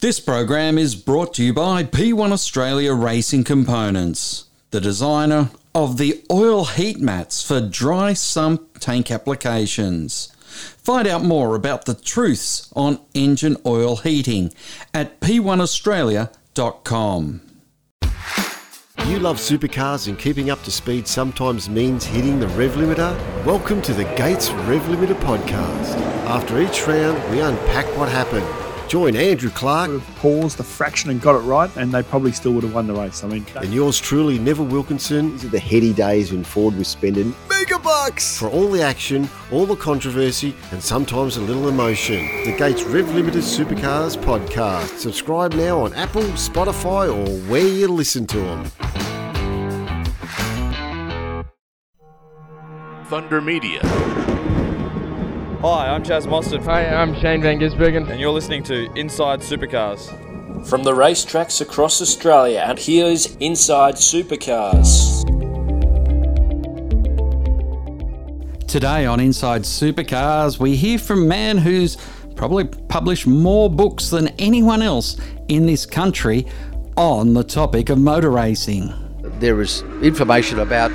This 0.00 0.20
program 0.20 0.78
is 0.78 0.94
brought 0.94 1.34
to 1.34 1.42
you 1.42 1.52
by 1.52 1.82
P1 1.82 2.30
Australia 2.30 2.94
Racing 2.94 3.42
Components, 3.42 4.44
the 4.70 4.80
designer 4.80 5.50
of 5.74 5.98
the 5.98 6.24
oil 6.30 6.66
heat 6.66 7.00
mats 7.00 7.42
for 7.42 7.60
dry 7.60 8.12
sump 8.12 8.78
tank 8.78 9.10
applications. 9.10 10.32
Find 10.36 11.08
out 11.08 11.24
more 11.24 11.56
about 11.56 11.86
the 11.86 11.94
truths 11.94 12.72
on 12.76 13.00
engine 13.12 13.56
oil 13.66 13.96
heating 13.96 14.54
at 14.94 15.18
p1australia.com. 15.18 17.40
You 19.06 19.18
love 19.18 19.38
supercars 19.38 20.06
and 20.06 20.16
keeping 20.16 20.48
up 20.48 20.62
to 20.62 20.70
speed 20.70 21.08
sometimes 21.08 21.68
means 21.68 22.04
hitting 22.04 22.38
the 22.38 22.46
rev 22.46 22.74
limiter? 22.74 23.44
Welcome 23.44 23.82
to 23.82 23.92
the 23.92 24.04
Gates 24.14 24.50
Rev 24.50 24.82
Limiter 24.82 25.18
podcast. 25.22 25.96
After 26.28 26.60
each 26.60 26.86
round, 26.86 27.20
we 27.32 27.40
unpack 27.40 27.86
what 27.96 28.08
happened 28.08 28.46
Join 28.88 29.16
Andrew 29.16 29.50
Clark. 29.50 29.90
Would 29.90 30.00
have 30.00 30.16
paused 30.16 30.60
a 30.60 30.62
fraction 30.62 31.10
and 31.10 31.20
got 31.20 31.34
it 31.34 31.40
right, 31.40 31.70
and 31.76 31.92
they 31.92 32.02
probably 32.02 32.32
still 32.32 32.52
would 32.52 32.64
have 32.64 32.74
won 32.74 32.86
the 32.86 32.94
race. 32.94 33.22
I 33.22 33.28
mean, 33.28 33.44
and 33.56 33.72
yours 33.72 34.00
truly, 34.00 34.38
Neville 34.38 34.64
Wilkinson. 34.64 35.32
These 35.32 35.44
are 35.44 35.48
the 35.48 35.58
heady 35.58 35.92
days 35.92 36.32
when 36.32 36.42
Ford 36.42 36.74
was 36.74 36.88
spending 36.88 37.34
mega 37.50 37.78
bucks 37.78 38.38
for 38.38 38.48
all 38.48 38.70
the 38.70 38.80
action, 38.80 39.28
all 39.52 39.66
the 39.66 39.76
controversy, 39.76 40.54
and 40.72 40.82
sometimes 40.82 41.36
a 41.36 41.40
little 41.42 41.68
emotion. 41.68 42.24
The 42.44 42.56
Gates 42.56 42.82
Rev 42.84 43.04
Limiter 43.06 43.42
Supercars 43.42 44.16
podcast. 44.16 44.96
Subscribe 44.98 45.52
now 45.52 45.80
on 45.80 45.92
Apple, 45.92 46.22
Spotify, 46.22 47.14
or 47.14 47.28
where 47.50 47.68
you 47.68 47.88
listen 47.88 48.26
to 48.28 48.38
them. 48.38 48.64
Thunder 53.08 53.42
Media. 53.42 54.37
Hi, 55.60 55.88
I'm 55.88 56.04
Chaz 56.04 56.24
Mostert. 56.24 56.64
Hi, 56.66 56.86
I'm 56.86 57.16
Shane 57.16 57.42
Van 57.42 57.58
Gisbergen. 57.58 58.08
And 58.08 58.20
you're 58.20 58.30
listening 58.30 58.62
to 58.62 58.88
Inside 58.94 59.40
Supercars. 59.40 60.06
From 60.68 60.84
the 60.84 60.92
racetracks 60.92 61.60
across 61.60 62.00
Australia, 62.00 62.62
and 62.64 62.78
here's 62.78 63.34
Inside 63.38 63.96
Supercars. 63.96 65.24
Today 68.68 69.04
on 69.04 69.18
Inside 69.18 69.62
Supercars, 69.62 70.60
we 70.60 70.76
hear 70.76 70.96
from 70.96 71.24
a 71.24 71.26
man 71.26 71.58
who's 71.58 71.96
probably 72.36 72.66
published 72.66 73.26
more 73.26 73.68
books 73.68 74.10
than 74.10 74.28
anyone 74.38 74.80
else 74.80 75.16
in 75.48 75.66
this 75.66 75.84
country 75.86 76.46
on 76.96 77.34
the 77.34 77.42
topic 77.42 77.88
of 77.88 77.98
motor 77.98 78.30
racing. 78.30 78.94
There 79.40 79.60
is 79.60 79.82
information 80.02 80.60
about 80.60 80.92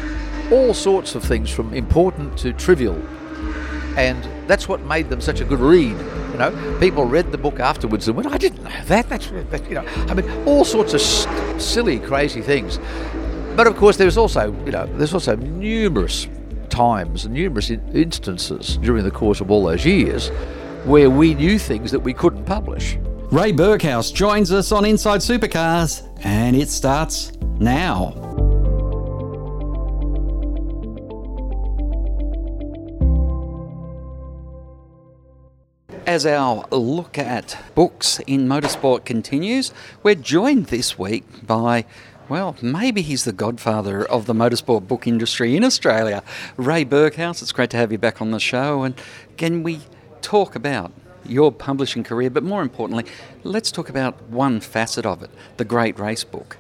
all 0.54 0.74
sorts 0.74 1.16
of 1.16 1.24
things, 1.26 1.50
from 1.50 1.74
important 1.74 2.38
to 2.38 2.54
trivial. 2.54 2.96
And 3.98 4.26
that's 4.48 4.68
what 4.68 4.82
made 4.82 5.10
them 5.10 5.22
such 5.22 5.40
a 5.40 5.46
good 5.46 5.60
read. 5.60 5.98
You 6.32 6.38
know, 6.40 6.78
people 6.80 7.06
read 7.06 7.32
the 7.32 7.38
book 7.38 7.60
afterwards 7.60 8.08
and 8.08 8.18
went, 8.18 8.32
"I 8.32 8.38
didn't 8.38 8.64
know 8.64 8.72
that." 8.86 9.10
That's 9.10 9.30
that, 9.52 9.68
you 9.70 9.76
know, 9.76 9.86
I 10.10 10.14
mean, 10.14 10.30
all 10.46 10.66
sorts 10.66 10.94
of 10.94 11.02
silly, 11.62 12.00
crazy 12.00 12.42
things. 12.42 12.80
But 13.56 13.68
of 13.68 13.76
course, 13.78 13.98
there's 13.98 14.18
also 14.18 14.56
you 14.66 14.72
know, 14.72 14.88
there's 14.98 15.14
also 15.14 15.36
numerous 15.36 16.28
times 16.70 17.26
and 17.26 17.34
numerous 17.36 17.70
in- 17.70 17.88
instances 17.94 18.78
during 18.78 19.04
the 19.04 19.12
course 19.12 19.42
of 19.42 19.52
all 19.52 19.64
those 19.64 19.86
years 19.86 20.30
where 20.86 21.10
we 21.10 21.34
knew 21.36 21.60
things 21.60 21.92
that 21.92 22.00
we 22.00 22.14
couldn't 22.14 22.46
publish. 22.46 22.98
Ray 23.32 23.52
Berghouse 23.52 24.12
joins 24.14 24.52
us 24.52 24.72
on 24.72 24.86
Inside 24.86 25.22
Supercars, 25.22 26.08
and 26.24 26.56
it 26.56 26.70
starts 26.70 27.32
now. 27.60 28.23
As 36.06 36.26
our 36.26 36.66
look 36.70 37.18
at 37.18 37.58
books 37.76 38.20
in 38.28 38.46
motorsport 38.46 39.06
continues, 39.06 39.72
we're 40.04 40.16
joined 40.16 40.66
this 40.66 41.00
week 41.00 41.24
by, 41.48 41.86
well, 42.28 42.58
maybe 42.62 43.02
he's 43.02 43.24
the 43.24 43.32
godfather 43.32 44.04
of 44.04 44.26
the 44.26 44.34
motorsport 44.34 44.86
book 44.86 45.08
industry 45.08 45.56
in 45.56 45.64
Australia, 45.64 46.22
Ray 46.58 46.84
Berghouse. 46.84 47.42
It's 47.42 47.54
great 47.54 47.70
to 47.70 47.78
have 47.78 47.94
you 47.94 47.98
back 47.98 48.22
on 48.22 48.32
the 48.32 48.40
show. 48.40 48.84
And 48.84 48.96
can 49.38 49.64
we 49.64 49.80
talk 50.22 50.56
about 50.56 50.92
your 51.26 51.54
publishing 51.54 52.04
career, 52.04 52.30
but 52.30 52.44
more 52.44 52.62
importantly, 52.62 53.06
let's 53.46 53.72
talk 53.72 53.88
about 53.88 54.22
one 54.24 54.60
facet 54.60 55.06
of 55.06 55.24
it 55.24 55.30
the 55.56 55.64
Great 55.64 55.98
Race 55.98 56.26
Book. 56.26 56.58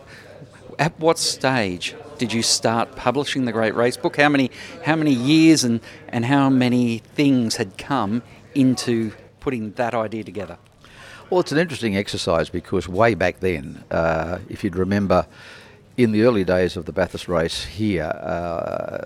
At 0.79 0.97
what 1.01 1.19
stage 1.19 1.95
did 2.17 2.31
you 2.31 2.43
start 2.43 2.95
publishing 2.95 3.43
the 3.43 3.51
Great 3.51 3.75
Race 3.75 3.97
Book? 3.97 4.15
How 4.15 4.29
many, 4.29 4.51
how 4.85 4.95
many 4.95 5.13
years 5.13 5.65
and, 5.65 5.81
and 6.07 6.23
how 6.23 6.49
many 6.49 6.99
things 6.99 7.57
had 7.57 7.77
come 7.77 8.23
into 8.55 9.11
putting 9.43 9.71
that 9.73 9.93
idea 9.93 10.23
together? 10.23 10.57
Well, 11.29 11.41
it's 11.41 11.51
an 11.51 11.57
interesting 11.57 11.95
exercise 11.95 12.49
because 12.49 12.87
way 12.87 13.13
back 13.13 13.39
then, 13.39 13.83
uh, 13.91 14.39
if 14.49 14.63
you'd 14.63 14.75
remember, 14.75 15.27
in 15.97 16.11
the 16.11 16.23
early 16.23 16.43
days 16.43 16.75
of 16.77 16.85
the 16.85 16.91
Bathurst 16.91 17.27
race 17.27 17.65
here, 17.65 18.05
uh, 18.05 19.05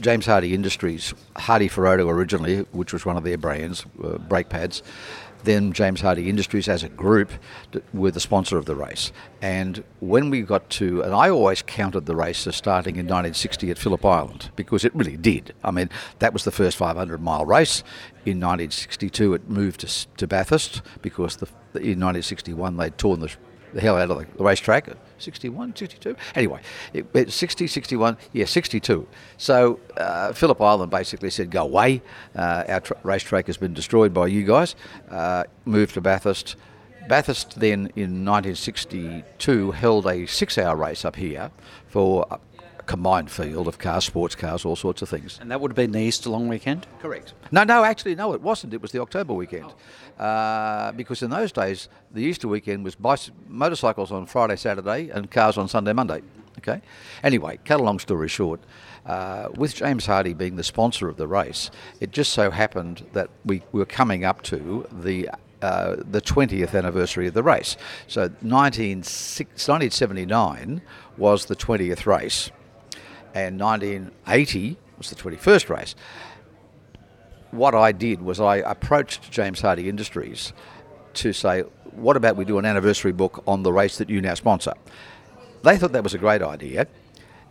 James 0.00 0.26
Hardie 0.26 0.52
Industries, 0.52 1.14
Hardie 1.36 1.70
Ferodo 1.70 2.08
originally, 2.08 2.60
which 2.72 2.92
was 2.92 3.04
one 3.04 3.16
of 3.16 3.24
their 3.24 3.38
brands, 3.38 3.84
uh, 4.02 4.18
brake 4.18 4.48
pads, 4.48 4.82
then 5.44 5.72
James 5.72 6.02
Hardie 6.02 6.28
Industries 6.28 6.68
as 6.68 6.82
a 6.82 6.88
group 6.88 7.30
were 7.92 8.10
the 8.10 8.20
sponsor 8.20 8.56
of 8.56 8.66
the 8.66 8.74
race. 8.74 9.12
And 9.42 9.84
when 10.00 10.30
we 10.30 10.42
got 10.42 10.68
to, 10.70 11.02
and 11.02 11.14
I 11.14 11.30
always 11.30 11.62
counted 11.62 12.06
the 12.06 12.16
race 12.16 12.46
as 12.46 12.56
starting 12.56 12.96
in 12.96 13.06
1960 13.06 13.70
at 13.70 13.78
Phillip 13.78 14.04
Island 14.04 14.50
because 14.56 14.84
it 14.84 14.94
really 14.94 15.16
did. 15.16 15.54
I 15.62 15.70
mean, 15.70 15.90
that 16.18 16.32
was 16.32 16.44
the 16.44 16.50
first 16.50 16.76
500 16.76 17.20
mile 17.20 17.44
race. 17.44 17.82
In 18.24 18.40
1962, 18.40 19.34
it 19.34 19.48
moved 19.48 19.80
to, 19.80 20.06
to 20.16 20.26
Bathurst 20.26 20.82
because 21.02 21.36
the, 21.36 21.46
in 21.74 22.00
1961 22.00 22.76
they'd 22.76 22.96
torn 22.96 23.20
the 23.20 23.30
the 23.74 23.80
hell 23.80 23.96
out 23.96 24.10
of 24.10 24.18
the, 24.18 24.26
the 24.38 24.44
racetrack. 24.44 24.88
61, 25.24 25.76
62? 25.76 26.16
Anyway, 26.34 26.60
it, 26.92 27.06
it, 27.14 27.32
60, 27.32 27.66
61, 27.66 28.16
yeah, 28.32 28.44
62. 28.44 29.06
So 29.36 29.80
uh, 29.96 30.32
Phillip 30.32 30.60
Island 30.60 30.90
basically 30.90 31.30
said, 31.30 31.50
go 31.50 31.64
away. 31.64 32.02
Uh, 32.36 32.64
our 32.68 32.80
tra- 32.80 32.96
racetrack 33.02 33.46
has 33.46 33.56
been 33.56 33.74
destroyed 33.74 34.12
by 34.14 34.26
you 34.26 34.44
guys. 34.44 34.76
Uh, 35.10 35.44
moved 35.64 35.94
to 35.94 36.00
Bathurst. 36.00 36.56
Bathurst 37.08 37.60
then 37.60 37.90
in 37.96 38.24
1962 38.24 39.70
held 39.72 40.06
a 40.06 40.26
six 40.26 40.56
hour 40.56 40.76
race 40.76 41.04
up 41.04 41.16
here 41.16 41.50
for 41.88 42.26
combined 42.86 43.30
field 43.30 43.68
of 43.68 43.78
cars, 43.78 44.04
sports 44.04 44.34
cars, 44.34 44.64
all 44.64 44.76
sorts 44.76 45.02
of 45.02 45.08
things. 45.08 45.38
And 45.40 45.50
that 45.50 45.60
would 45.60 45.70
have 45.70 45.76
been 45.76 45.92
the 45.92 46.00
Easter 46.00 46.30
long 46.30 46.48
weekend? 46.48 46.86
Correct. 47.00 47.34
No, 47.50 47.64
no, 47.64 47.84
actually, 47.84 48.14
no, 48.14 48.32
it 48.32 48.42
wasn't. 48.42 48.74
It 48.74 48.82
was 48.82 48.92
the 48.92 49.00
October 49.00 49.34
weekend. 49.34 49.72
Uh, 50.18 50.92
because 50.92 51.22
in 51.22 51.30
those 51.30 51.52
days, 51.52 51.88
the 52.12 52.22
Easter 52.22 52.48
weekend 52.48 52.84
was 52.84 52.96
bicy- 52.96 53.30
motorcycles 53.48 54.12
on 54.12 54.26
Friday, 54.26 54.56
Saturday, 54.56 55.08
and 55.10 55.30
cars 55.30 55.58
on 55.58 55.68
Sunday, 55.68 55.92
Monday. 55.92 56.22
Okay. 56.58 56.80
Anyway, 57.22 57.58
cut 57.64 57.80
a 57.80 57.82
long 57.82 57.98
story 57.98 58.28
short, 58.28 58.60
uh, 59.06 59.48
with 59.56 59.74
James 59.74 60.06
Hardie 60.06 60.36
being 60.36 60.56
the 60.56 60.62
sponsor 60.62 61.08
of 61.08 61.16
the 61.16 61.26
race, 61.26 61.70
it 62.00 62.10
just 62.10 62.32
so 62.32 62.50
happened 62.50 63.04
that 63.12 63.28
we 63.44 63.62
were 63.72 63.84
coming 63.84 64.24
up 64.24 64.42
to 64.42 64.86
the 64.90 65.28
uh, 65.62 65.96
the 66.10 66.20
20th 66.20 66.74
anniversary 66.74 67.26
of 67.26 67.32
the 67.32 67.42
race. 67.42 67.76
So 68.06 68.30
19, 68.42 68.98
1979 68.98 70.82
was 71.16 71.46
the 71.46 71.56
20th 71.56 72.04
race, 72.04 72.50
and 73.34 73.60
1980 73.60 74.78
was 74.96 75.10
the 75.10 75.16
21st 75.16 75.68
race 75.68 75.94
what 77.54 77.74
I 77.74 77.92
did 77.92 78.20
was 78.20 78.40
I 78.40 78.56
approached 78.56 79.30
James 79.30 79.62
Hardie 79.62 79.86
Industries 79.86 80.52
to 81.14 81.32
say, 81.32 81.60
what 81.92 82.16
about 82.16 82.36
we 82.36 82.44
do 82.44 82.58
an 82.58 82.64
anniversary 82.64 83.12
book 83.12 83.42
on 83.46 83.62
the 83.62 83.72
race 83.72 83.98
that 83.98 84.10
you 84.10 84.20
now 84.20 84.34
sponsor? 84.34 84.74
They 85.62 85.78
thought 85.78 85.92
that 85.92 86.02
was 86.02 86.14
a 86.14 86.18
great 86.18 86.42
idea, 86.42 86.88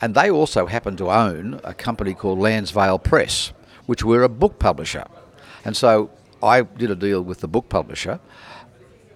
and 0.02 0.14
they 0.14 0.30
also 0.30 0.66
happened 0.66 0.98
to 0.98 1.10
own 1.10 1.62
a 1.64 1.74
company 1.74 2.14
called 2.14 2.40
Lansvale 2.40 3.00
Press, 3.00 3.54
which 3.86 4.04
were 4.04 4.24
a 4.24 4.30
book 4.30 4.60
publisher. 4.60 5.06
And 5.64 5.76
so 5.76 6.12
I 6.42 6.62
did 6.62 6.92
a 6.92 6.96
deal 6.96 7.22
with 7.22 7.40
the 7.40 7.48
book 7.48 7.70
publisher. 7.70 8.20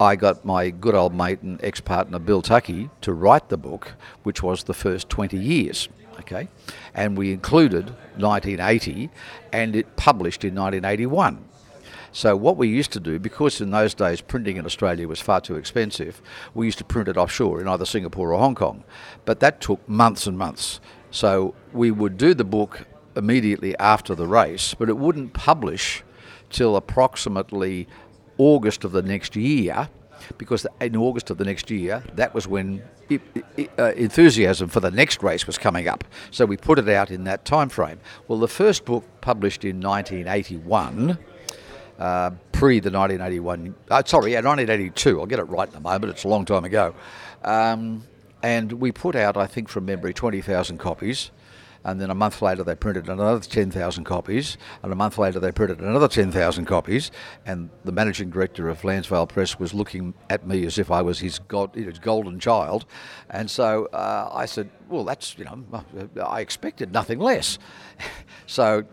I 0.00 0.16
got 0.16 0.44
my 0.44 0.70
good 0.70 0.94
old 0.94 1.14
mate 1.14 1.42
and 1.42 1.62
ex 1.62 1.80
partner 1.80 2.18
Bill 2.18 2.40
Tuckey 2.40 2.88
to 3.02 3.12
write 3.12 3.50
the 3.50 3.58
book, 3.58 3.94
which 4.22 4.42
was 4.42 4.64
the 4.64 4.74
first 4.74 5.10
20 5.10 5.36
years 5.36 5.88
okay, 6.20 6.48
and 6.94 7.16
we 7.16 7.32
included 7.32 7.86
1980, 8.16 9.10
and 9.52 9.76
it 9.76 9.96
published 9.96 10.44
in 10.44 10.54
1981. 10.54 11.44
So 12.12 12.34
what 12.36 12.56
we 12.56 12.68
used 12.68 12.92
to 12.92 13.00
do, 13.00 13.18
because 13.18 13.60
in 13.60 13.70
those 13.70 13.94
days 13.94 14.20
printing 14.20 14.56
in 14.56 14.64
Australia 14.64 15.06
was 15.06 15.20
far 15.20 15.40
too 15.40 15.56
expensive, 15.56 16.20
we 16.54 16.66
used 16.66 16.78
to 16.78 16.84
print 16.84 17.08
it 17.08 17.16
offshore 17.16 17.60
in 17.60 17.68
either 17.68 17.84
Singapore 17.84 18.32
or 18.32 18.38
Hong 18.38 18.54
Kong. 18.54 18.82
But 19.24 19.40
that 19.40 19.60
took 19.60 19.86
months 19.88 20.26
and 20.26 20.38
months. 20.38 20.80
So 21.10 21.54
we 21.72 21.90
would 21.90 22.16
do 22.16 22.34
the 22.34 22.44
book 22.44 22.86
immediately 23.14 23.76
after 23.78 24.14
the 24.14 24.26
race, 24.26 24.74
but 24.74 24.88
it 24.88 24.96
wouldn't 24.96 25.32
publish 25.32 26.02
till 26.50 26.76
approximately 26.76 27.86
August 28.38 28.84
of 28.84 28.92
the 28.92 29.02
next 29.02 29.36
year 29.36 29.88
because 30.36 30.66
in 30.80 30.96
August 30.96 31.30
of 31.30 31.38
the 31.38 31.44
next 31.44 31.70
year, 31.70 32.02
that 32.14 32.34
was 32.34 32.46
when 32.46 32.82
it, 33.08 33.20
it, 33.56 33.70
uh, 33.78 33.92
enthusiasm 33.92 34.68
for 34.68 34.80
the 34.80 34.90
next 34.90 35.22
race 35.22 35.46
was 35.46 35.58
coming 35.58 35.88
up. 35.88 36.04
So 36.30 36.46
we 36.46 36.56
put 36.56 36.78
it 36.78 36.88
out 36.88 37.10
in 37.10 37.24
that 37.24 37.44
time 37.44 37.68
frame. 37.68 38.00
Well, 38.26 38.38
the 38.38 38.48
first 38.48 38.84
book 38.84 39.04
published 39.20 39.64
in 39.64 39.80
1981 39.80 41.18
uh, 41.98 42.30
pre 42.52 42.80
the 42.80 42.90
1981. 42.90 43.74
Uh, 43.90 44.02
sorry, 44.04 44.32
yeah, 44.32 44.40
1982. 44.40 45.20
I'll 45.20 45.26
get 45.26 45.38
it 45.38 45.44
right 45.44 45.68
in 45.68 45.74
a 45.74 45.80
moment. 45.80 46.10
It's 46.10 46.24
a 46.24 46.28
long 46.28 46.44
time 46.44 46.64
ago. 46.64 46.94
Um, 47.42 48.04
and 48.42 48.72
we 48.74 48.92
put 48.92 49.16
out, 49.16 49.36
I 49.36 49.46
think 49.46 49.68
from 49.68 49.86
memory, 49.86 50.14
20,000 50.14 50.78
copies. 50.78 51.30
And 51.88 51.98
then 51.98 52.10
a 52.10 52.14
month 52.14 52.42
later, 52.42 52.62
they 52.62 52.74
printed 52.74 53.08
another 53.08 53.40
10,000 53.40 54.04
copies. 54.04 54.58
And 54.82 54.92
a 54.92 54.94
month 54.94 55.16
later, 55.16 55.40
they 55.40 55.50
printed 55.50 55.80
another 55.80 56.06
10,000 56.06 56.66
copies. 56.66 57.10
And 57.46 57.70
the 57.82 57.92
managing 57.92 58.28
director 58.28 58.68
of 58.68 58.84
Lansvale 58.84 59.26
Press 59.26 59.58
was 59.58 59.72
looking 59.72 60.12
at 60.28 60.46
me 60.46 60.66
as 60.66 60.78
if 60.78 60.90
I 60.90 61.00
was 61.00 61.20
his, 61.20 61.38
god, 61.38 61.74
his 61.74 61.98
golden 61.98 62.40
child. 62.40 62.84
And 63.30 63.50
so 63.50 63.86
uh, 63.86 64.28
I 64.34 64.44
said, 64.44 64.68
Well, 64.90 65.04
that's, 65.04 65.38
you 65.38 65.46
know, 65.46 65.64
I 66.22 66.42
expected 66.42 66.92
nothing 66.92 67.20
less. 67.20 67.58
so 68.46 68.84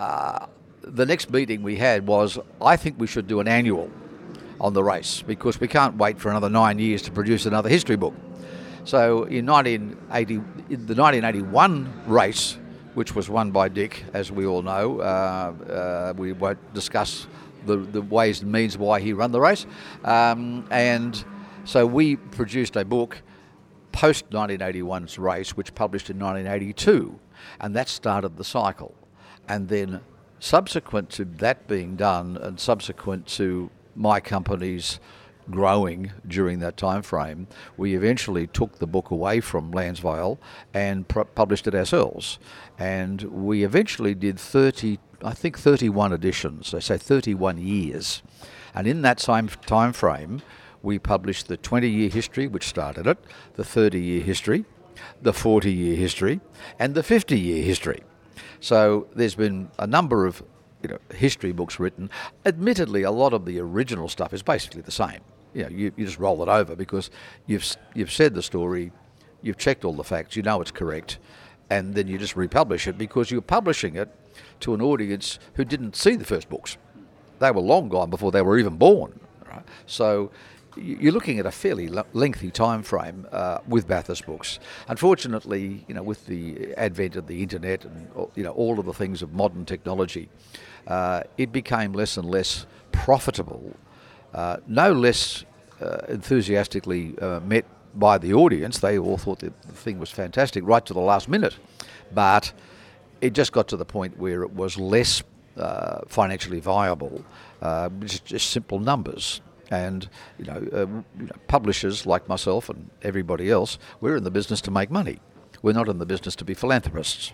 uh, 0.00 0.46
the 0.82 1.06
next 1.06 1.30
meeting 1.30 1.62
we 1.62 1.76
had 1.76 2.04
was 2.04 2.36
I 2.60 2.76
think 2.76 2.98
we 2.98 3.06
should 3.06 3.28
do 3.28 3.38
an 3.38 3.46
annual 3.46 3.88
on 4.60 4.72
the 4.72 4.82
race 4.82 5.22
because 5.22 5.60
we 5.60 5.68
can't 5.68 5.96
wait 5.98 6.18
for 6.18 6.30
another 6.30 6.50
nine 6.50 6.80
years 6.80 7.00
to 7.02 7.12
produce 7.12 7.46
another 7.46 7.68
history 7.68 7.96
book. 7.96 8.14
So 8.84 9.24
in 9.24 9.46
1980, 9.46 10.34
in 10.34 10.86
the 10.86 10.94
1981 10.94 12.02
race, 12.06 12.58
which 12.92 13.14
was 13.14 13.30
won 13.30 13.50
by 13.50 13.68
Dick, 13.68 14.04
as 14.12 14.30
we 14.30 14.44
all 14.44 14.60
know, 14.60 15.00
uh, 15.00 15.02
uh, 15.02 16.14
we 16.16 16.32
won't 16.32 16.74
discuss 16.74 17.26
the, 17.64 17.78
the 17.78 18.02
ways 18.02 18.42
and 18.42 18.52
means 18.52 18.76
why 18.76 19.00
he 19.00 19.14
ran 19.14 19.32
the 19.32 19.40
race. 19.40 19.66
Um, 20.04 20.66
and 20.70 21.24
so 21.64 21.86
we 21.86 22.16
produced 22.16 22.76
a 22.76 22.84
book 22.84 23.22
post 23.90 24.28
1981's 24.30 25.18
race, 25.18 25.56
which 25.56 25.74
published 25.74 26.10
in 26.10 26.18
1982, 26.18 27.18
and 27.60 27.74
that 27.74 27.88
started 27.88 28.36
the 28.36 28.44
cycle. 28.44 28.94
And 29.48 29.68
then 29.68 30.00
subsequent 30.40 31.08
to 31.10 31.24
that 31.24 31.66
being 31.66 31.96
done, 31.96 32.36
and 32.36 32.60
subsequent 32.60 33.26
to 33.28 33.70
my 33.94 34.20
company's 34.20 35.00
growing 35.50 36.12
during 36.26 36.58
that 36.60 36.76
time 36.76 37.02
frame, 37.02 37.46
we 37.76 37.94
eventually 37.94 38.46
took 38.46 38.78
the 38.78 38.86
book 38.86 39.10
away 39.10 39.40
from 39.40 39.72
Lansvale 39.72 40.38
and 40.72 41.06
pr- 41.08 41.22
published 41.22 41.66
it 41.66 41.74
ourselves. 41.74 42.38
And 42.78 43.22
we 43.22 43.64
eventually 43.64 44.14
did 44.14 44.38
30, 44.38 44.98
I 45.22 45.32
think 45.32 45.58
31 45.58 46.12
editions, 46.12 46.74
I 46.74 46.78
say 46.78 46.96
31 46.96 47.58
years. 47.58 48.22
And 48.74 48.86
in 48.86 49.02
that 49.02 49.20
same 49.20 49.48
time 49.48 49.92
frame, 49.92 50.42
we 50.82 50.98
published 50.98 51.48
the 51.48 51.56
20 51.56 51.88
year 51.88 52.10
history, 52.10 52.46
which 52.46 52.68
started 52.68 53.06
it, 53.06 53.18
the 53.54 53.64
30 53.64 54.00
year 54.00 54.22
history, 54.22 54.64
the 55.22 55.32
40 55.32 55.72
year 55.72 55.96
history, 55.96 56.40
and 56.78 56.94
the 56.94 57.02
50 57.02 57.38
year 57.38 57.62
history. 57.62 58.02
So 58.60 59.06
there's 59.14 59.34
been 59.34 59.70
a 59.78 59.86
number 59.86 60.26
of 60.26 60.42
you 60.82 60.90
know, 60.90 60.98
history 61.14 61.52
books 61.52 61.80
written. 61.80 62.10
Admittedly, 62.44 63.02
a 63.02 63.10
lot 63.10 63.32
of 63.32 63.46
the 63.46 63.58
original 63.58 64.08
stuff 64.08 64.34
is 64.34 64.42
basically 64.42 64.82
the 64.82 64.90
same. 64.90 65.20
You 65.54 65.62
know, 65.62 65.68
you, 65.68 65.92
you 65.96 66.04
just 66.04 66.18
roll 66.18 66.42
it 66.42 66.48
over 66.48 66.76
because 66.76 67.10
you've 67.46 67.76
you've 67.94 68.12
said 68.12 68.34
the 68.34 68.42
story, 68.42 68.92
you've 69.42 69.58
checked 69.58 69.84
all 69.84 69.94
the 69.94 70.04
facts, 70.04 70.36
you 70.36 70.42
know 70.42 70.60
it's 70.60 70.70
correct, 70.70 71.18
and 71.70 71.94
then 71.94 72.08
you 72.08 72.18
just 72.18 72.36
republish 72.36 72.86
it 72.86 72.98
because 72.98 73.30
you're 73.30 73.40
publishing 73.40 73.94
it 73.94 74.08
to 74.60 74.74
an 74.74 74.82
audience 74.82 75.38
who 75.54 75.64
didn't 75.64 75.96
see 75.96 76.16
the 76.16 76.24
first 76.24 76.48
books. 76.48 76.76
They 77.38 77.50
were 77.50 77.60
long 77.60 77.88
gone 77.88 78.10
before 78.10 78.32
they 78.32 78.42
were 78.42 78.58
even 78.58 78.76
born. 78.76 79.18
Right? 79.48 79.62
So 79.86 80.30
you're 80.76 81.12
looking 81.12 81.38
at 81.38 81.46
a 81.46 81.50
fairly 81.50 81.88
lengthy 82.12 82.50
time 82.50 82.82
frame 82.82 83.26
uh, 83.32 83.58
with 83.66 83.86
Bathurst 83.86 84.26
books. 84.26 84.58
Unfortunately, 84.88 85.84
you 85.88 85.94
know, 85.94 86.02
with 86.02 86.26
the 86.26 86.74
advent 86.74 87.16
of 87.16 87.26
the 87.26 87.42
internet 87.42 87.84
and 87.84 88.08
you 88.34 88.42
know 88.42 88.52
all 88.52 88.78
of 88.78 88.86
the 88.86 88.92
things 88.92 89.22
of 89.22 89.32
modern 89.32 89.64
technology, 89.64 90.28
uh, 90.86 91.22
it 91.38 91.52
became 91.52 91.92
less 91.92 92.16
and 92.16 92.28
less 92.28 92.66
profitable, 92.92 93.74
uh, 94.34 94.56
no 94.66 94.92
less 94.92 95.44
uh, 95.80 95.98
enthusiastically 96.08 97.16
uh, 97.20 97.40
met 97.40 97.64
by 97.94 98.18
the 98.18 98.34
audience. 98.34 98.78
They 98.80 98.98
all 98.98 99.16
thought 99.16 99.38
the 99.38 99.50
thing 99.72 99.98
was 99.98 100.10
fantastic 100.10 100.64
right 100.66 100.84
to 100.86 100.92
the 100.92 101.00
last 101.00 101.28
minute, 101.28 101.56
but 102.12 102.52
it 103.20 103.32
just 103.32 103.52
got 103.52 103.68
to 103.68 103.76
the 103.76 103.84
point 103.84 104.18
where 104.18 104.42
it 104.42 104.52
was 104.52 104.76
less 104.76 105.22
uh, 105.56 106.00
financially 106.08 106.60
viable, 106.60 107.24
just, 108.00 108.24
just 108.24 108.50
simple 108.50 108.80
numbers. 108.80 109.40
And 109.70 110.08
you 110.38 110.44
know, 110.44 110.68
uh, 110.72 110.86
you 111.18 111.26
know, 111.26 111.36
publishers 111.48 112.04
like 112.04 112.28
myself 112.28 112.68
and 112.68 112.90
everybody 113.02 113.50
else, 113.50 113.78
we're 114.00 114.16
in 114.16 114.24
the 114.24 114.30
business 114.30 114.60
to 114.62 114.70
make 114.70 114.90
money. 114.90 115.20
We're 115.62 115.72
not 115.72 115.88
in 115.88 115.98
the 115.98 116.06
business 116.06 116.36
to 116.36 116.44
be 116.44 116.54
philanthropists. 116.54 117.32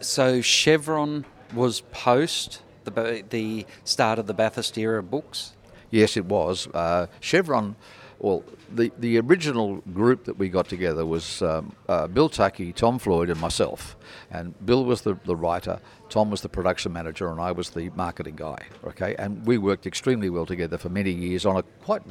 So 0.00 0.40
Chevron 0.42 1.24
was 1.54 1.80
post 1.92 2.62
the 2.84 3.24
the 3.30 3.66
start 3.84 4.18
of 4.18 4.26
the 4.26 4.34
Bathurst 4.34 4.76
era 4.76 5.02
books. 5.02 5.54
Yes, 5.90 6.16
it 6.16 6.26
was. 6.26 6.68
Uh, 6.68 7.06
Chevron 7.20 7.76
well, 8.20 8.42
the, 8.74 8.90
the 8.98 9.20
original 9.20 9.76
group 9.94 10.24
that 10.24 10.36
we 10.36 10.48
got 10.48 10.68
together 10.68 11.06
was 11.06 11.40
um, 11.40 11.72
uh, 11.88 12.08
Bill 12.08 12.28
Tuckey, 12.28 12.74
Tom 12.74 12.98
Floyd, 12.98 13.30
and 13.30 13.40
myself. 13.40 13.96
And 14.30 14.54
Bill 14.66 14.84
was 14.84 15.02
the, 15.02 15.16
the 15.24 15.36
writer, 15.36 15.80
Tom 16.08 16.30
was 16.30 16.40
the 16.40 16.48
production 16.48 16.92
manager, 16.92 17.30
and 17.30 17.40
I 17.40 17.52
was 17.52 17.70
the 17.70 17.90
marketing 17.90 18.34
guy. 18.34 18.58
Okay, 18.84 19.14
and 19.18 19.46
we 19.46 19.56
worked 19.56 19.86
extremely 19.86 20.30
well 20.30 20.46
together 20.46 20.78
for 20.78 20.88
many 20.88 21.12
years 21.12 21.46
on 21.46 21.58
a 21.58 21.62
quite 21.84 22.02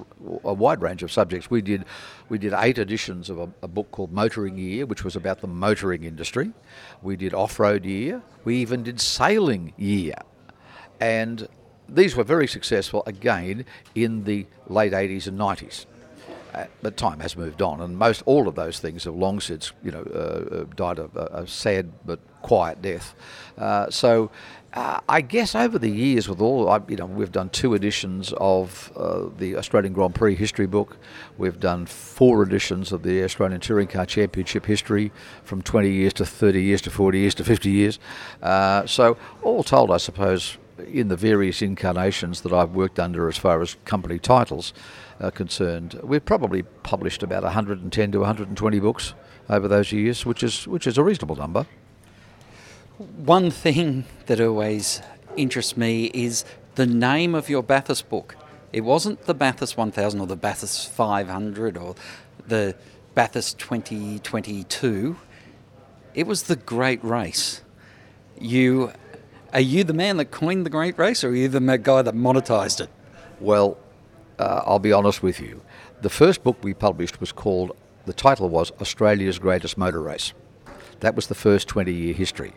a 0.46 0.54
wide 0.54 0.82
range 0.82 1.04
of 1.04 1.12
subjects. 1.12 1.50
We 1.50 1.62
did 1.62 1.84
we 2.30 2.38
did 2.38 2.54
eight 2.54 2.78
editions 2.78 3.30
of 3.30 3.40
a, 3.40 3.50
a 3.62 3.68
book 3.68 3.92
called 3.92 4.14
Motoring 4.14 4.58
Year, 4.58 4.86
which 4.86 5.04
was 5.04 5.16
about 5.16 5.42
the 5.42 5.48
motoring 5.48 6.04
industry. 6.04 6.54
We 7.02 7.18
did 7.18 7.34
Off 7.34 7.60
Road 7.60 7.86
Year. 7.86 8.22
We 8.46 8.58
even 8.58 8.84
did 8.84 9.02
Sailing 9.02 9.74
Year, 9.78 10.16
and 11.02 11.48
these 11.90 12.16
were 12.16 12.24
very 12.24 12.48
successful 12.48 13.04
again 13.06 13.66
in 13.96 14.24
the 14.24 14.46
late 14.68 14.94
80s 14.94 15.28
and 15.28 15.40
90s. 15.40 15.86
Uh, 16.54 16.66
but 16.82 16.98
time 16.98 17.20
has 17.20 17.38
moved 17.38 17.62
on, 17.62 17.82
and 17.82 17.98
most 17.98 18.24
all 18.26 18.48
of 18.48 18.56
those 18.56 18.80
things 18.80 19.04
have 19.04 19.14
long 19.14 19.40
since, 19.40 19.74
you 19.84 19.92
know, 19.92 20.02
uh, 20.16 20.56
uh 20.56 20.64
died 20.76 20.98
a, 20.98 21.40
a, 21.42 21.46
sad 21.46 21.92
but 22.06 22.20
quiet 22.42 22.82
death. 22.82 23.14
Uh, 23.58 23.88
so, 23.92 24.32
uh, 24.74 25.00
I 25.08 25.22
guess 25.22 25.54
over 25.54 25.78
the 25.78 25.90
years, 25.90 26.28
with 26.28 26.42
all, 26.42 26.68
I, 26.70 26.80
you 26.88 26.96
know, 26.96 27.06
we've 27.06 27.32
done 27.32 27.50
two 27.50 27.76
editions 27.76 28.34
of 28.38 28.92
the 29.38 29.56
Australian 29.56 29.94
Grand 29.94 30.16
Prix 30.16 30.34
history 30.36 30.66
book. 30.66 30.98
We've 31.38 31.60
done 31.60 31.86
four 31.86 32.42
editions 32.42 32.92
of 32.92 33.04
the 33.04 33.24
Australian 33.24 33.62
Touring 33.62 33.88
Car 33.88 34.06
Championship 34.06 34.66
history, 34.66 35.12
from 35.44 35.62
20 35.62 35.92
years 35.92 36.14
to 36.14 36.26
30 36.26 36.64
years 36.64 36.82
to 36.84 36.90
40 36.90 37.20
years 37.20 37.36
to 37.36 37.44
50 37.44 37.70
years. 37.70 38.00
so, 38.42 39.18
all 39.44 39.64
told, 39.64 39.92
I 39.92 39.98
suppose, 39.98 40.58
in 40.80 41.08
the 41.08 41.16
various 41.16 41.62
incarnations 41.62 42.42
that 42.42 42.54
I've 42.54 42.72
worked 42.72 43.00
under 43.00 43.28
as 43.28 43.38
far 43.38 43.62
as 43.62 43.76
company 43.86 44.20
titles 44.20 44.74
are 45.20 45.32
concerned, 45.32 46.00
we've 46.04 46.26
probably 46.26 46.64
published 46.64 47.24
about 47.24 47.44
110 47.44 48.12
to 48.12 48.20
120 48.20 48.80
books 48.80 49.14
over 49.50 49.68
those 49.68 49.92
years, 49.92 50.26
which 50.26 50.44
is 50.44 50.68
which 50.68 50.88
is 50.88 50.98
a 50.98 51.04
reasonable 51.04 51.36
number. 51.36 51.66
One 52.98 53.52
thing 53.52 54.06
that 54.26 54.42
always 54.42 55.02
interests 55.36 55.78
me 55.78 56.06
is 56.14 56.44
the 56.76 56.86
name 56.86 57.36
of 57.36 57.50
your 57.50 57.64
Bathurst 57.64 58.10
book. 58.10 58.36
It 58.74 58.82
wasn't 58.82 59.26
the 59.26 59.34
Bathurst 59.34 59.78
1000 59.78 60.20
or 60.20 60.28
the 60.28 60.36
Bathurst 60.36 60.90
500 60.90 61.78
or 61.78 61.96
the 62.48 62.76
Bathurst 63.16 63.60
2022. 63.60 65.18
It 66.14 66.28
was 66.28 66.44
the 66.44 66.56
Great 66.56 67.04
Race. 67.04 67.62
You 68.40 68.94
are 69.58 69.62
you 69.62 69.84
the 69.84 69.92
man 69.92 70.18
that 70.18 70.26
coined 70.26 70.68
the 70.68 70.70
Great 70.70 71.00
Race, 71.00 71.24
or 71.24 71.30
are 71.30 71.36
you 71.36 71.48
the 71.48 71.60
guy 71.80 72.04
that 72.04 72.14
monetized 72.14 72.80
it? 72.80 72.92
Well, 73.40 73.80
uh, 74.38 74.62
I'll 74.64 74.78
be 74.78 74.94
honest 74.94 75.24
with 75.24 75.40
you. 75.40 75.64
The 76.04 76.12
first 76.12 76.44
book 76.44 76.58
we 76.62 76.76
published 76.76 77.20
was 77.20 77.32
called, 77.32 77.76
the 78.06 78.14
title 78.14 78.50
was 78.50 78.70
Australia's 78.80 79.40
Greatest 79.40 79.76
Motor 79.76 80.00
Race. 80.00 80.34
That 81.00 81.16
was 81.16 81.26
the 81.26 81.34
first 81.34 81.68
20 81.68 81.92
year 81.92 82.14
history. 82.14 82.54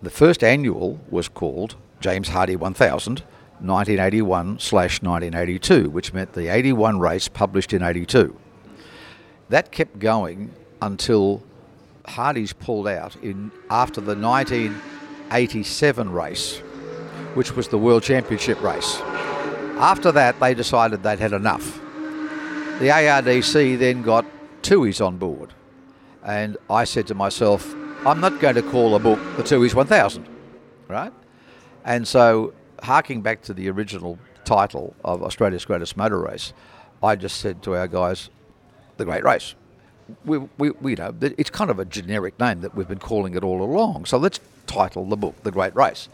The 0.00 0.10
first 0.10 0.44
annual 0.44 1.00
was 1.10 1.28
called 1.28 1.74
James 1.98 2.28
Hardie 2.28 2.56
1000, 2.56 3.24
1981 3.58 4.60
slash 4.60 5.02
1982, 5.02 5.90
which 5.90 6.12
meant 6.12 6.34
the 6.34 6.46
81 6.46 7.00
race 7.00 7.26
published 7.26 7.72
in 7.72 7.82
82. 7.82 8.38
That 9.48 9.72
kept 9.72 9.98
going 9.98 10.54
until 10.80 11.42
Hardie's 12.04 12.52
pulled 12.52 12.86
out 12.86 13.16
in 13.16 13.50
after 13.68 14.00
the 14.00 14.14
1987 15.30 16.10
race, 16.10 16.58
which 17.34 17.54
was 17.54 17.68
the 17.68 17.78
World 17.78 18.02
Championship 18.02 18.62
race. 18.62 19.00
After 19.78 20.10
that, 20.12 20.40
they 20.40 20.54
decided 20.54 21.02
they'd 21.02 21.18
had 21.18 21.32
enough. 21.32 21.78
The 22.80 22.88
ARDC 22.88 23.78
then 23.78 24.02
got 24.02 24.24
Tooheys 24.62 25.04
on 25.04 25.18
board. 25.18 25.52
And 26.24 26.56
I 26.70 26.84
said 26.84 27.06
to 27.08 27.14
myself, 27.14 27.74
I'm 28.06 28.20
not 28.20 28.40
going 28.40 28.54
to 28.54 28.62
call 28.62 28.94
a 28.94 28.98
book 28.98 29.18
the 29.36 29.42
Tooheys 29.42 29.74
1000, 29.74 30.26
right? 30.88 31.12
And 31.84 32.06
so, 32.06 32.54
harking 32.82 33.22
back 33.22 33.42
to 33.42 33.54
the 33.54 33.68
original 33.70 34.18
title 34.44 34.94
of 35.04 35.22
Australia's 35.22 35.64
Greatest 35.64 35.96
Motor 35.96 36.20
Race, 36.20 36.52
I 37.02 37.16
just 37.16 37.38
said 37.40 37.62
to 37.64 37.76
our 37.76 37.86
guys, 37.86 38.30
the 38.96 39.04
Great 39.04 39.24
Race. 39.24 39.54
We, 40.24 40.38
we, 40.58 40.70
we, 40.70 40.94
know, 40.94 41.14
it's 41.20 41.50
kind 41.50 41.70
of 41.70 41.78
a 41.78 41.84
generic 41.84 42.38
name 42.40 42.60
that 42.62 42.74
we've 42.74 42.88
been 42.88 42.98
calling 42.98 43.34
it 43.34 43.44
all 43.44 43.62
along. 43.62 44.06
So 44.06 44.16
let's 44.16 44.40
title 44.66 45.04
the 45.06 45.16
book 45.16 45.42
The 45.42 45.50
Great 45.50 45.74
Race 45.74 46.08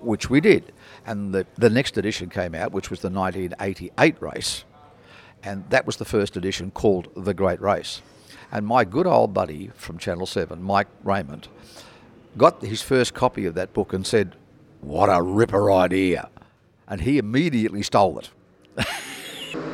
which 0.00 0.30
we 0.30 0.40
did. 0.40 0.72
And 1.06 1.34
the, 1.34 1.46
the 1.56 1.70
next 1.70 1.96
edition 1.96 2.28
came 2.28 2.54
out, 2.54 2.72
which 2.72 2.90
was 2.90 3.00
the 3.00 3.10
1988 3.10 4.20
race. 4.20 4.64
And 5.42 5.68
that 5.70 5.86
was 5.86 5.96
the 5.96 6.04
first 6.04 6.36
edition 6.36 6.70
called 6.70 7.08
The 7.16 7.34
Great 7.34 7.60
Race. 7.60 8.02
And 8.50 8.66
my 8.66 8.84
good 8.84 9.06
old 9.06 9.34
buddy 9.34 9.70
from 9.74 9.98
Channel 9.98 10.26
7, 10.26 10.62
Mike 10.62 10.88
Raymond, 11.04 11.48
got 12.36 12.62
his 12.62 12.82
first 12.82 13.14
copy 13.14 13.46
of 13.46 13.54
that 13.54 13.72
book 13.72 13.92
and 13.92 14.06
said, 14.06 14.34
What 14.80 15.06
a 15.06 15.22
ripper 15.22 15.70
idea. 15.70 16.28
And 16.86 17.02
he 17.02 17.18
immediately 17.18 17.82
stole 17.82 18.18
it. 18.18 18.30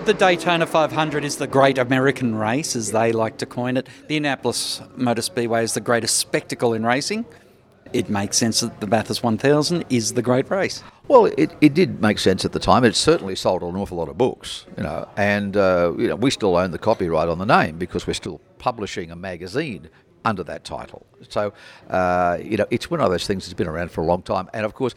The 0.04 0.12
Daytona 0.12 0.66
500 0.66 1.24
is 1.24 1.36
the 1.36 1.46
great 1.46 1.78
American 1.78 2.34
race, 2.34 2.76
as 2.76 2.92
they 2.92 3.10
like 3.10 3.38
to 3.38 3.46
coin 3.46 3.78
it. 3.78 3.88
The 4.06 4.18
Indianapolis 4.18 4.82
Motor 4.96 5.22
Speedway 5.22 5.64
is 5.64 5.72
the 5.72 5.80
greatest 5.80 6.18
spectacle 6.18 6.74
in 6.74 6.84
racing. 6.84 7.24
It 7.94 8.10
makes 8.10 8.36
sense 8.36 8.60
that 8.60 8.80
the 8.80 8.86
Bathurst 8.86 9.22
1000 9.22 9.86
is 9.88 10.12
the 10.12 10.20
great 10.20 10.50
race. 10.50 10.82
Well, 11.08 11.24
it, 11.38 11.56
it 11.62 11.72
did 11.72 12.02
make 12.02 12.18
sense 12.18 12.44
at 12.44 12.52
the 12.52 12.58
time. 12.58 12.84
It 12.84 12.94
certainly 12.96 13.34
sold 13.34 13.62
an 13.62 13.76
awful 13.76 13.96
lot 13.96 14.10
of 14.10 14.18
books, 14.18 14.66
you 14.76 14.82
know, 14.82 15.08
and 15.16 15.56
uh, 15.56 15.94
you 15.96 16.08
know 16.08 16.16
we 16.16 16.30
still 16.30 16.54
own 16.54 16.72
the 16.72 16.78
copyright 16.78 17.28
on 17.28 17.38
the 17.38 17.46
name 17.46 17.78
because 17.78 18.06
we're 18.06 18.12
still 18.12 18.42
publishing 18.58 19.10
a 19.10 19.16
magazine 19.16 19.88
under 20.24 20.42
that 20.44 20.64
title. 20.64 21.06
So, 21.28 21.52
uh, 21.88 22.38
you 22.42 22.56
know, 22.56 22.66
it's 22.70 22.90
one 22.90 23.00
of 23.00 23.10
those 23.10 23.26
things 23.26 23.44
that's 23.44 23.54
been 23.54 23.68
around 23.68 23.90
for 23.90 24.00
a 24.02 24.04
long 24.04 24.22
time. 24.22 24.48
And 24.52 24.64
of 24.64 24.74
course, 24.74 24.94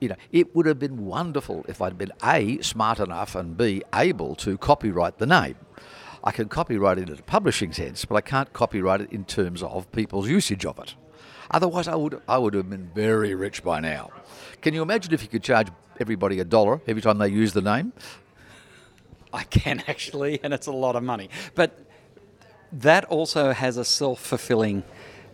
you 0.00 0.08
know, 0.08 0.16
it 0.32 0.54
would 0.54 0.66
have 0.66 0.78
been 0.78 1.06
wonderful 1.06 1.64
if 1.68 1.80
I'd 1.80 1.98
been 1.98 2.12
A, 2.24 2.60
smart 2.62 3.00
enough, 3.00 3.34
and 3.34 3.56
B, 3.56 3.82
able 3.94 4.34
to 4.36 4.58
copyright 4.58 5.18
the 5.18 5.26
name. 5.26 5.56
I 6.22 6.32
can 6.32 6.48
copyright 6.48 6.98
it 6.98 7.08
in 7.08 7.18
a 7.18 7.22
publishing 7.22 7.72
sense, 7.72 8.04
but 8.04 8.16
I 8.16 8.20
can't 8.20 8.52
copyright 8.52 9.00
it 9.00 9.12
in 9.12 9.24
terms 9.24 9.62
of 9.62 9.90
people's 9.92 10.28
usage 10.28 10.66
of 10.66 10.78
it. 10.78 10.94
Otherwise, 11.50 11.86
I 11.86 11.94
would, 11.94 12.20
I 12.28 12.38
would 12.38 12.54
have 12.54 12.68
been 12.68 12.90
very 12.94 13.34
rich 13.34 13.62
by 13.62 13.80
now. 13.80 14.10
Can 14.60 14.74
you 14.74 14.82
imagine 14.82 15.14
if 15.14 15.22
you 15.22 15.28
could 15.28 15.44
charge 15.44 15.68
everybody 16.00 16.40
a 16.40 16.44
dollar 16.44 16.80
every 16.86 17.00
time 17.00 17.18
they 17.18 17.28
use 17.28 17.52
the 17.52 17.62
name? 17.62 17.92
I 19.32 19.44
can 19.44 19.84
actually, 19.88 20.40
and 20.42 20.52
it's 20.52 20.66
a 20.66 20.72
lot 20.72 20.96
of 20.96 21.02
money. 21.02 21.30
But 21.54 21.78
that 22.72 23.04
also 23.06 23.52
has 23.52 23.76
a 23.76 23.84
self 23.84 24.20
fulfilling 24.20 24.84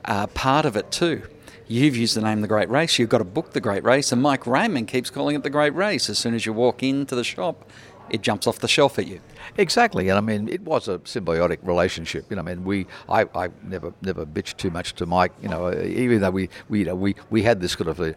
uh, 0.04 0.26
part 0.28 0.66
of 0.66 0.76
it 0.76 0.90
too. 0.90 1.22
You've 1.68 1.96
used 1.96 2.16
the 2.16 2.20
name 2.20 2.42
The 2.42 2.48
Great 2.48 2.68
Race, 2.68 2.98
you've 2.98 3.08
got 3.08 3.18
to 3.18 3.24
book 3.24 3.52
The 3.52 3.60
Great 3.60 3.84
Race, 3.84 4.12
and 4.12 4.20
Mike 4.20 4.46
Raymond 4.46 4.88
keeps 4.88 5.10
calling 5.10 5.36
it 5.36 5.42
The 5.42 5.50
Great 5.50 5.74
Race. 5.74 6.10
As 6.10 6.18
soon 6.18 6.34
as 6.34 6.44
you 6.44 6.52
walk 6.52 6.82
into 6.82 7.14
the 7.14 7.24
shop, 7.24 7.70
it 8.10 8.22
jumps 8.22 8.46
off 8.46 8.58
the 8.58 8.68
shelf 8.68 8.98
at 8.98 9.06
you. 9.06 9.20
Exactly, 9.56 10.08
and 10.08 10.16
I 10.16 10.20
mean 10.20 10.48
it 10.48 10.62
was 10.62 10.88
a 10.88 10.98
symbiotic 11.00 11.58
relationship. 11.62 12.26
You 12.30 12.36
know, 12.36 12.42
I 12.42 12.44
mean 12.44 12.64
we, 12.64 12.86
I, 13.08 13.26
I 13.34 13.48
never, 13.62 13.92
never 14.02 14.24
bitched 14.24 14.56
too 14.56 14.70
much 14.70 14.94
to 14.94 15.06
Mike. 15.06 15.32
You 15.42 15.48
know, 15.48 15.72
even 15.82 16.20
though 16.20 16.30
we, 16.30 16.48
we, 16.68 16.80
you 16.80 16.84
know, 16.86 16.94
we, 16.94 17.14
we 17.30 17.42
had 17.42 17.60
this 17.60 17.74
kind 17.74 17.88
of 17.88 18.00
a 18.00 18.14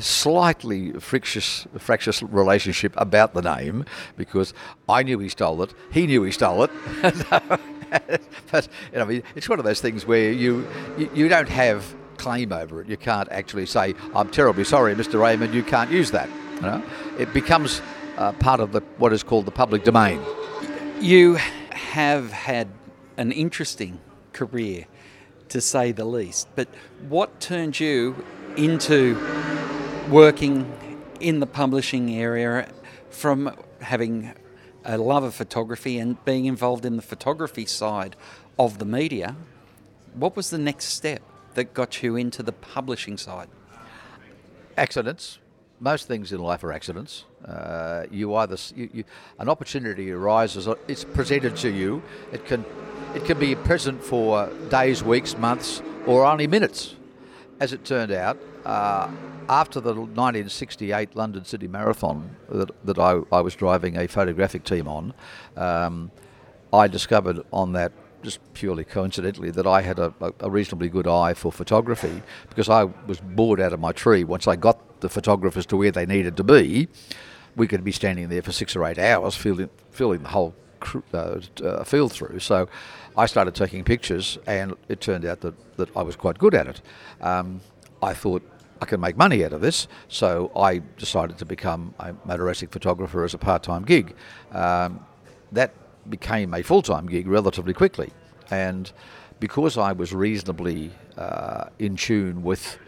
slightly 0.00 0.92
frictious, 0.92 1.66
fractious 1.78 2.22
relationship 2.22 2.92
about 2.96 3.34
the 3.34 3.42
name 3.42 3.84
because 4.16 4.54
I 4.88 5.02
knew 5.02 5.18
he 5.18 5.28
stole 5.28 5.62
it, 5.62 5.74
he 5.90 6.06
knew 6.06 6.22
he 6.22 6.30
stole 6.30 6.64
it. 6.64 6.70
but 8.50 8.68
you 8.92 8.98
know, 8.98 9.20
it's 9.34 9.48
one 9.48 9.58
of 9.58 9.64
those 9.64 9.80
things 9.80 10.06
where 10.06 10.32
you, 10.32 10.66
you, 10.98 11.10
you 11.14 11.28
don't 11.28 11.48
have 11.48 11.94
claim 12.16 12.52
over 12.52 12.80
it. 12.80 12.88
You 12.88 12.96
can't 12.96 13.28
actually 13.30 13.66
say, 13.66 13.94
"I'm 14.14 14.30
terribly 14.30 14.64
sorry, 14.64 14.94
Mr. 14.94 15.20
Raymond, 15.20 15.54
you 15.54 15.62
can't 15.62 15.90
use 15.90 16.10
that." 16.12 16.28
You 16.56 16.62
know, 16.62 16.82
it 17.18 17.32
becomes 17.34 17.82
uh, 18.16 18.32
part 18.32 18.60
of 18.60 18.72
the 18.72 18.80
what 18.98 19.12
is 19.12 19.22
called 19.22 19.46
the 19.46 19.50
public 19.50 19.84
domain. 19.84 20.20
You 21.00 21.34
have 21.70 22.32
had 22.32 22.68
an 23.16 23.32
interesting 23.32 24.00
career, 24.32 24.86
to 25.48 25.60
say 25.60 25.92
the 25.92 26.04
least. 26.04 26.48
But 26.56 26.68
what 27.08 27.40
turned 27.40 27.78
you 27.80 28.24
into 28.56 29.18
working 30.10 30.72
in 31.20 31.40
the 31.40 31.46
publishing 31.46 32.14
area 32.14 32.68
from 33.10 33.54
having 33.80 34.34
a 34.84 34.98
love 34.98 35.24
of 35.24 35.34
photography 35.34 35.98
and 35.98 36.22
being 36.24 36.44
involved 36.44 36.84
in 36.84 36.96
the 36.96 37.02
photography 37.02 37.66
side 37.66 38.16
of 38.58 38.78
the 38.78 38.84
media? 38.84 39.36
What 40.14 40.36
was 40.36 40.50
the 40.50 40.58
next 40.58 40.86
step 40.86 41.22
that 41.54 41.74
got 41.74 42.02
you 42.02 42.16
into 42.16 42.42
the 42.42 42.52
publishing 42.52 43.16
side? 43.16 43.48
accidents. 44.76 45.38
Most 45.78 46.08
things 46.08 46.32
in 46.32 46.40
life 46.40 46.64
are 46.64 46.72
accidents. 46.72 47.26
Uh, 47.44 48.04
you 48.10 48.34
either 48.34 48.56
you, 48.74 48.88
you, 48.92 49.04
an 49.38 49.48
opportunity 49.48 50.10
arises, 50.10 50.66
it's 50.88 51.04
presented 51.04 51.56
to 51.56 51.70
you. 51.70 52.02
It 52.32 52.46
can 52.46 52.64
it 53.14 53.24
can 53.24 53.38
be 53.38 53.54
present 53.54 54.02
for 54.02 54.50
days, 54.70 55.02
weeks, 55.02 55.36
months, 55.36 55.82
or 56.06 56.24
only 56.24 56.46
minutes. 56.46 56.94
As 57.60 57.72
it 57.72 57.84
turned 57.84 58.12
out, 58.12 58.38
uh, 58.64 59.10
after 59.48 59.80
the 59.80 59.94
1968 59.94 61.14
London-Sydney 61.14 61.68
Marathon 61.68 62.36
that, 62.50 62.70
that 62.84 62.98
I, 62.98 63.20
I 63.32 63.40
was 63.40 63.54
driving 63.54 63.96
a 63.96 64.06
photographic 64.06 64.64
team 64.64 64.88
on, 64.88 65.14
um, 65.56 66.10
I 66.72 66.88
discovered 66.88 67.40
on 67.52 67.72
that 67.72 67.92
just 68.22 68.40
purely 68.54 68.84
coincidentally 68.84 69.50
that 69.52 69.66
I 69.66 69.82
had 69.82 69.98
a, 69.98 70.12
a 70.40 70.50
reasonably 70.50 70.88
good 70.88 71.06
eye 71.06 71.32
for 71.32 71.52
photography 71.52 72.22
because 72.48 72.68
I 72.68 72.84
was 72.84 73.20
bored 73.20 73.60
out 73.60 73.72
of 73.72 73.80
my 73.80 73.92
tree 73.92 74.24
once 74.24 74.46
I 74.48 74.56
got 74.56 74.95
the 75.06 75.14
photographers 75.20 75.66
to 75.66 75.76
where 75.76 75.92
they 75.92 76.06
needed 76.06 76.36
to 76.36 76.44
be. 76.44 76.88
We 77.54 77.66
could 77.68 77.84
be 77.84 77.92
standing 77.92 78.28
there 78.28 78.42
for 78.42 78.52
six 78.52 78.76
or 78.76 78.84
eight 78.84 78.98
hours 78.98 79.34
filling, 79.36 79.70
filling 79.90 80.22
the 80.22 80.28
whole 80.28 80.52
uh, 81.14 81.40
uh, 81.62 81.84
field 81.84 82.12
through. 82.12 82.40
So 82.40 82.68
I 83.16 83.26
started 83.26 83.54
taking 83.54 83.84
pictures 83.84 84.38
and 84.46 84.74
it 84.88 85.00
turned 85.00 85.24
out 85.24 85.40
that, 85.40 85.54
that 85.76 85.96
I 85.96 86.02
was 86.02 86.16
quite 86.16 86.38
good 86.38 86.54
at 86.54 86.66
it. 86.66 86.82
Um, 87.20 87.60
I 88.02 88.14
thought 88.14 88.42
I 88.82 88.84
can 88.84 89.00
make 89.00 89.16
money 89.16 89.44
out 89.44 89.52
of 89.52 89.60
this, 89.60 89.88
so 90.08 90.50
I 90.54 90.82
decided 90.98 91.38
to 91.38 91.46
become 91.46 91.94
a 91.98 92.14
motor 92.24 92.44
racing 92.44 92.68
photographer 92.68 93.24
as 93.24 93.32
a 93.32 93.38
part-time 93.38 93.84
gig. 93.84 94.14
Um, 94.52 95.00
that 95.52 95.72
became 96.10 96.52
a 96.52 96.62
full-time 96.62 97.06
gig 97.06 97.26
relatively 97.26 97.72
quickly, 97.72 98.10
and 98.50 98.92
because 99.40 99.78
I 99.78 99.92
was 99.92 100.12
reasonably 100.12 100.90
uh, 101.16 101.68
in 101.78 101.96
tune 101.96 102.42
with 102.42 102.78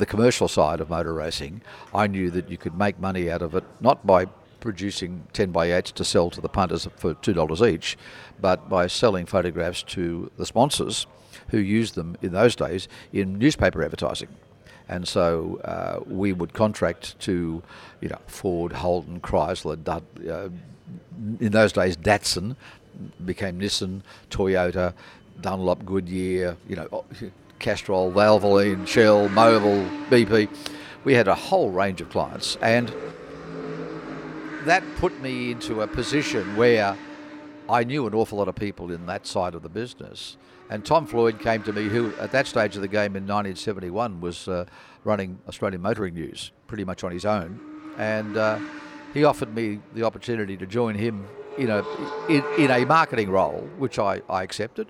the 0.00 0.06
commercial 0.06 0.48
side 0.48 0.80
of 0.80 0.90
motor 0.90 1.14
racing, 1.14 1.62
I 1.94 2.06
knew 2.08 2.30
that 2.30 2.48
you 2.50 2.56
could 2.56 2.76
make 2.76 2.98
money 2.98 3.30
out 3.30 3.42
of 3.42 3.54
it 3.54 3.64
not 3.80 4.04
by 4.06 4.26
producing 4.60 5.26
10 5.32 5.52
by 5.52 5.68
8s 5.68 5.92
to 5.92 6.04
sell 6.04 6.30
to 6.30 6.40
the 6.40 6.48
punters 6.48 6.88
for 6.96 7.14
$2 7.14 7.72
each, 7.72 7.96
but 8.40 8.68
by 8.68 8.86
selling 8.86 9.26
photographs 9.26 9.82
to 9.84 10.30
the 10.36 10.46
sponsors 10.46 11.06
who 11.48 11.58
used 11.58 11.94
them 11.94 12.16
in 12.22 12.32
those 12.32 12.56
days 12.56 12.88
in 13.12 13.38
newspaper 13.38 13.82
advertising. 13.82 14.28
And 14.88 15.06
so 15.06 15.60
uh, 15.64 16.00
we 16.06 16.32
would 16.32 16.52
contract 16.52 17.18
to, 17.20 17.62
you 18.00 18.08
know, 18.08 18.18
Ford, 18.26 18.72
Holden, 18.72 19.20
Chrysler, 19.20 19.82
Dud, 19.82 20.02
uh, 20.28 20.48
in 21.38 21.52
those 21.52 21.72
days 21.72 21.96
Datsun 21.96 22.56
became 23.24 23.60
Nissan, 23.60 24.02
Toyota, 24.30 24.92
Dunlop, 25.40 25.84
Goodyear, 25.86 26.56
you 26.68 26.76
know, 26.76 27.04
Castrol, 27.60 28.10
Valvoline, 28.10 28.86
Shell, 28.86 29.28
Mobil, 29.28 30.08
BP. 30.08 30.48
We 31.04 31.14
had 31.14 31.28
a 31.28 31.34
whole 31.34 31.70
range 31.70 32.00
of 32.00 32.10
clients, 32.10 32.56
and 32.60 32.92
that 34.64 34.82
put 34.96 35.20
me 35.20 35.52
into 35.52 35.82
a 35.82 35.86
position 35.86 36.56
where 36.56 36.96
I 37.68 37.84
knew 37.84 38.06
an 38.06 38.14
awful 38.14 38.38
lot 38.38 38.48
of 38.48 38.56
people 38.56 38.90
in 38.90 39.06
that 39.06 39.26
side 39.26 39.54
of 39.54 39.62
the 39.62 39.68
business. 39.68 40.36
And 40.70 40.84
Tom 40.84 41.06
Floyd 41.06 41.38
came 41.40 41.62
to 41.64 41.72
me, 41.72 41.88
who 41.88 42.12
at 42.16 42.32
that 42.32 42.46
stage 42.46 42.76
of 42.76 42.82
the 42.82 42.88
game 42.88 43.16
in 43.16 43.24
1971 43.26 44.20
was 44.20 44.48
uh, 44.48 44.66
running 45.04 45.38
Australian 45.48 45.82
Motoring 45.82 46.14
News 46.14 46.52
pretty 46.66 46.84
much 46.84 47.04
on 47.04 47.12
his 47.12 47.24
own. 47.24 47.60
And 47.98 48.36
uh, 48.36 48.58
he 49.12 49.24
offered 49.24 49.54
me 49.54 49.80
the 49.94 50.04
opportunity 50.04 50.56
to 50.56 50.66
join 50.66 50.94
him 50.94 51.26
in 51.58 51.70
a, 51.70 51.84
in, 52.28 52.44
in 52.58 52.70
a 52.70 52.84
marketing 52.84 53.30
role, 53.30 53.68
which 53.78 53.98
I, 53.98 54.22
I 54.28 54.42
accepted. 54.42 54.88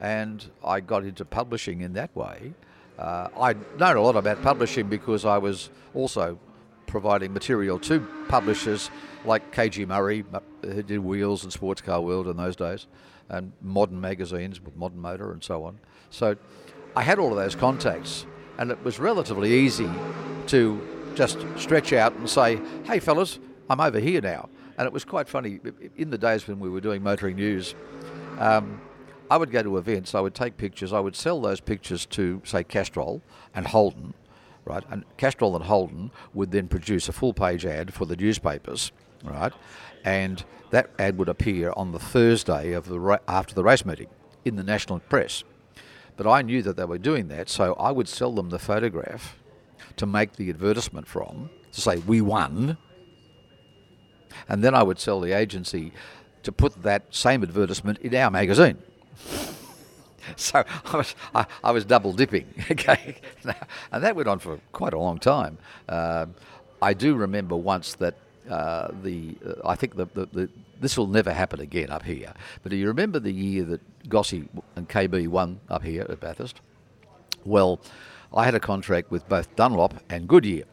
And 0.00 0.44
I 0.64 0.80
got 0.80 1.04
into 1.04 1.24
publishing 1.24 1.80
in 1.80 1.92
that 1.94 2.14
way. 2.14 2.52
Uh, 2.98 3.28
I'd 3.38 3.78
known 3.78 3.96
a 3.96 4.02
lot 4.02 4.16
about 4.16 4.42
publishing 4.42 4.88
because 4.88 5.24
I 5.24 5.38
was 5.38 5.70
also 5.94 6.38
providing 6.86 7.32
material 7.32 7.78
to 7.78 8.00
publishers 8.28 8.90
like 9.24 9.54
KG 9.54 9.86
Murray, 9.86 10.24
who 10.62 10.82
did 10.82 10.98
Wheels 10.98 11.44
and 11.44 11.52
Sports 11.52 11.80
Car 11.80 12.00
World 12.00 12.28
in 12.28 12.36
those 12.36 12.56
days, 12.56 12.86
and 13.28 13.52
modern 13.62 14.00
magazines 14.00 14.60
with 14.60 14.76
Modern 14.76 15.00
Motor 15.00 15.32
and 15.32 15.44
so 15.44 15.64
on. 15.64 15.78
So 16.10 16.36
I 16.96 17.02
had 17.02 17.18
all 17.18 17.30
of 17.30 17.36
those 17.36 17.54
contacts, 17.54 18.26
and 18.58 18.70
it 18.70 18.82
was 18.82 18.98
relatively 18.98 19.52
easy 19.52 19.90
to 20.48 21.12
just 21.14 21.38
stretch 21.56 21.92
out 21.92 22.14
and 22.14 22.28
say, 22.28 22.60
hey, 22.84 22.98
fellas, 22.98 23.38
I'm 23.68 23.80
over 23.80 24.00
here 24.00 24.20
now. 24.20 24.48
And 24.78 24.86
it 24.86 24.92
was 24.92 25.04
quite 25.04 25.28
funny. 25.28 25.60
In 25.96 26.10
the 26.10 26.18
days 26.18 26.46
when 26.46 26.58
we 26.60 26.70
were 26.70 26.80
doing 26.80 27.02
motoring 27.02 27.36
news, 27.36 27.74
um, 28.38 28.80
I 29.30 29.36
would 29.36 29.50
go 29.50 29.62
to 29.62 29.76
events, 29.76 30.14
I 30.14 30.20
would 30.20 30.34
take 30.34 30.56
pictures, 30.56 30.92
I 30.92 31.00
would 31.00 31.16
sell 31.16 31.40
those 31.40 31.60
pictures 31.60 32.06
to, 32.06 32.40
say, 32.44 32.64
Castrol 32.64 33.22
and 33.54 33.66
Holden, 33.66 34.14
right? 34.64 34.84
And 34.90 35.04
Castrol 35.16 35.54
and 35.54 35.64
Holden 35.64 36.10
would 36.34 36.50
then 36.50 36.68
produce 36.68 37.08
a 37.08 37.12
full 37.12 37.34
page 37.34 37.66
ad 37.66 37.92
for 37.92 38.06
the 38.06 38.16
newspapers, 38.16 38.92
right? 39.22 39.52
And 40.04 40.44
that 40.70 40.90
ad 40.98 41.18
would 41.18 41.28
appear 41.28 41.72
on 41.76 41.92
the 41.92 41.98
Thursday 41.98 42.72
of 42.72 42.88
the 42.88 43.00
ra- 43.00 43.18
after 43.26 43.54
the 43.54 43.64
race 43.64 43.84
meeting 43.84 44.08
in 44.44 44.56
the 44.56 44.62
national 44.62 45.00
press. 45.00 45.44
But 46.16 46.26
I 46.26 46.42
knew 46.42 46.62
that 46.62 46.76
they 46.76 46.84
were 46.84 46.98
doing 46.98 47.28
that, 47.28 47.48
so 47.48 47.74
I 47.74 47.90
would 47.90 48.08
sell 48.08 48.32
them 48.32 48.50
the 48.50 48.58
photograph 48.58 49.38
to 49.96 50.06
make 50.06 50.34
the 50.34 50.50
advertisement 50.50 51.06
from, 51.06 51.50
to 51.72 51.80
say 51.80 51.98
we 51.98 52.20
won, 52.20 52.76
and 54.48 54.64
then 54.64 54.74
I 54.74 54.82
would 54.82 54.98
sell 54.98 55.20
the 55.20 55.32
agency 55.32 55.92
to 56.42 56.52
put 56.52 56.82
that 56.82 57.14
same 57.14 57.42
advertisement 57.42 57.98
in 57.98 58.14
our 58.14 58.30
magazine. 58.30 58.78
so 60.36 60.64
I 60.92 60.96
was, 60.96 61.14
I, 61.34 61.46
I 61.64 61.70
was 61.72 61.84
double 61.84 62.12
dipping, 62.12 62.46
okay? 62.70 63.16
and 63.92 64.04
that 64.04 64.16
went 64.16 64.28
on 64.28 64.38
for 64.38 64.58
quite 64.72 64.92
a 64.92 64.98
long 64.98 65.18
time. 65.18 65.58
Um 65.88 66.34
I 66.80 66.94
do 66.94 67.16
remember 67.16 67.56
once 67.56 67.94
that 67.94 68.14
uh, 68.48 68.88
the, 69.02 69.36
uh, 69.44 69.68
I 69.68 69.74
think 69.74 69.96
the, 69.96 70.06
the, 70.14 70.26
the, 70.26 70.48
this 70.80 70.96
will 70.96 71.06
never 71.06 71.32
happen 71.32 71.60
again 71.60 71.90
up 71.90 72.04
here, 72.04 72.32
but 72.62 72.70
do 72.70 72.76
you 72.76 72.86
remember 72.86 73.18
the 73.18 73.32
year 73.32 73.64
that 73.64 74.08
Gossie 74.08 74.48
and 74.76 74.88
KB 74.88 75.28
won 75.28 75.60
up 75.68 75.82
here 75.82 76.06
at 76.08 76.20
Bathurst? 76.20 76.60
Well, 77.44 77.80
I 78.32 78.44
had 78.44 78.54
a 78.54 78.60
contract 78.60 79.10
with 79.10 79.28
both 79.28 79.54
Dunlop 79.56 79.94
and 80.08 80.28
Goodyear. 80.28 80.64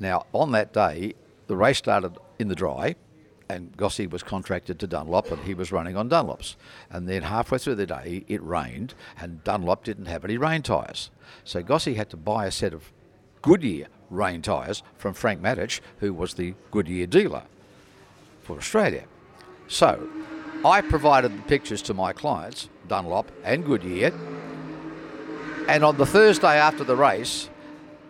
Now, 0.00 0.26
on 0.32 0.52
that 0.52 0.72
day, 0.72 1.14
the 1.48 1.56
race 1.56 1.78
started 1.78 2.16
in 2.38 2.48
the 2.48 2.54
dry, 2.54 2.96
and 3.48 3.76
Gossie 3.76 4.06
was 4.06 4.22
contracted 4.22 4.78
to 4.78 4.86
Dunlop, 4.86 5.30
and 5.30 5.42
he 5.42 5.54
was 5.54 5.72
running 5.72 5.96
on 5.96 6.08
Dunlops. 6.08 6.56
And 6.90 7.08
then 7.08 7.22
halfway 7.22 7.58
through 7.58 7.76
the 7.76 7.86
day, 7.86 8.24
it 8.28 8.42
rained, 8.42 8.94
and 9.18 9.42
Dunlop 9.44 9.84
didn't 9.84 10.06
have 10.06 10.24
any 10.24 10.36
rain 10.36 10.62
tyres. 10.62 11.10
So 11.44 11.62
Gossie 11.62 11.94
had 11.94 12.10
to 12.10 12.16
buy 12.16 12.46
a 12.46 12.50
set 12.50 12.74
of 12.74 12.92
Goodyear 13.42 13.86
rain 14.10 14.42
tyres 14.42 14.82
from 14.96 15.14
Frank 15.14 15.40
Matich, 15.40 15.80
who 16.00 16.12
was 16.12 16.34
the 16.34 16.54
Goodyear 16.70 17.06
dealer 17.06 17.42
for 18.42 18.56
Australia. 18.56 19.04
So 19.68 20.08
I 20.64 20.80
provided 20.80 21.36
the 21.36 21.42
pictures 21.42 21.82
to 21.82 21.94
my 21.94 22.12
clients, 22.12 22.68
Dunlop 22.88 23.30
and 23.44 23.64
Goodyear, 23.64 24.12
and 25.68 25.84
on 25.84 25.98
the 25.98 26.06
Thursday 26.06 26.58
after 26.58 26.84
the 26.84 26.96
race, 26.96 27.50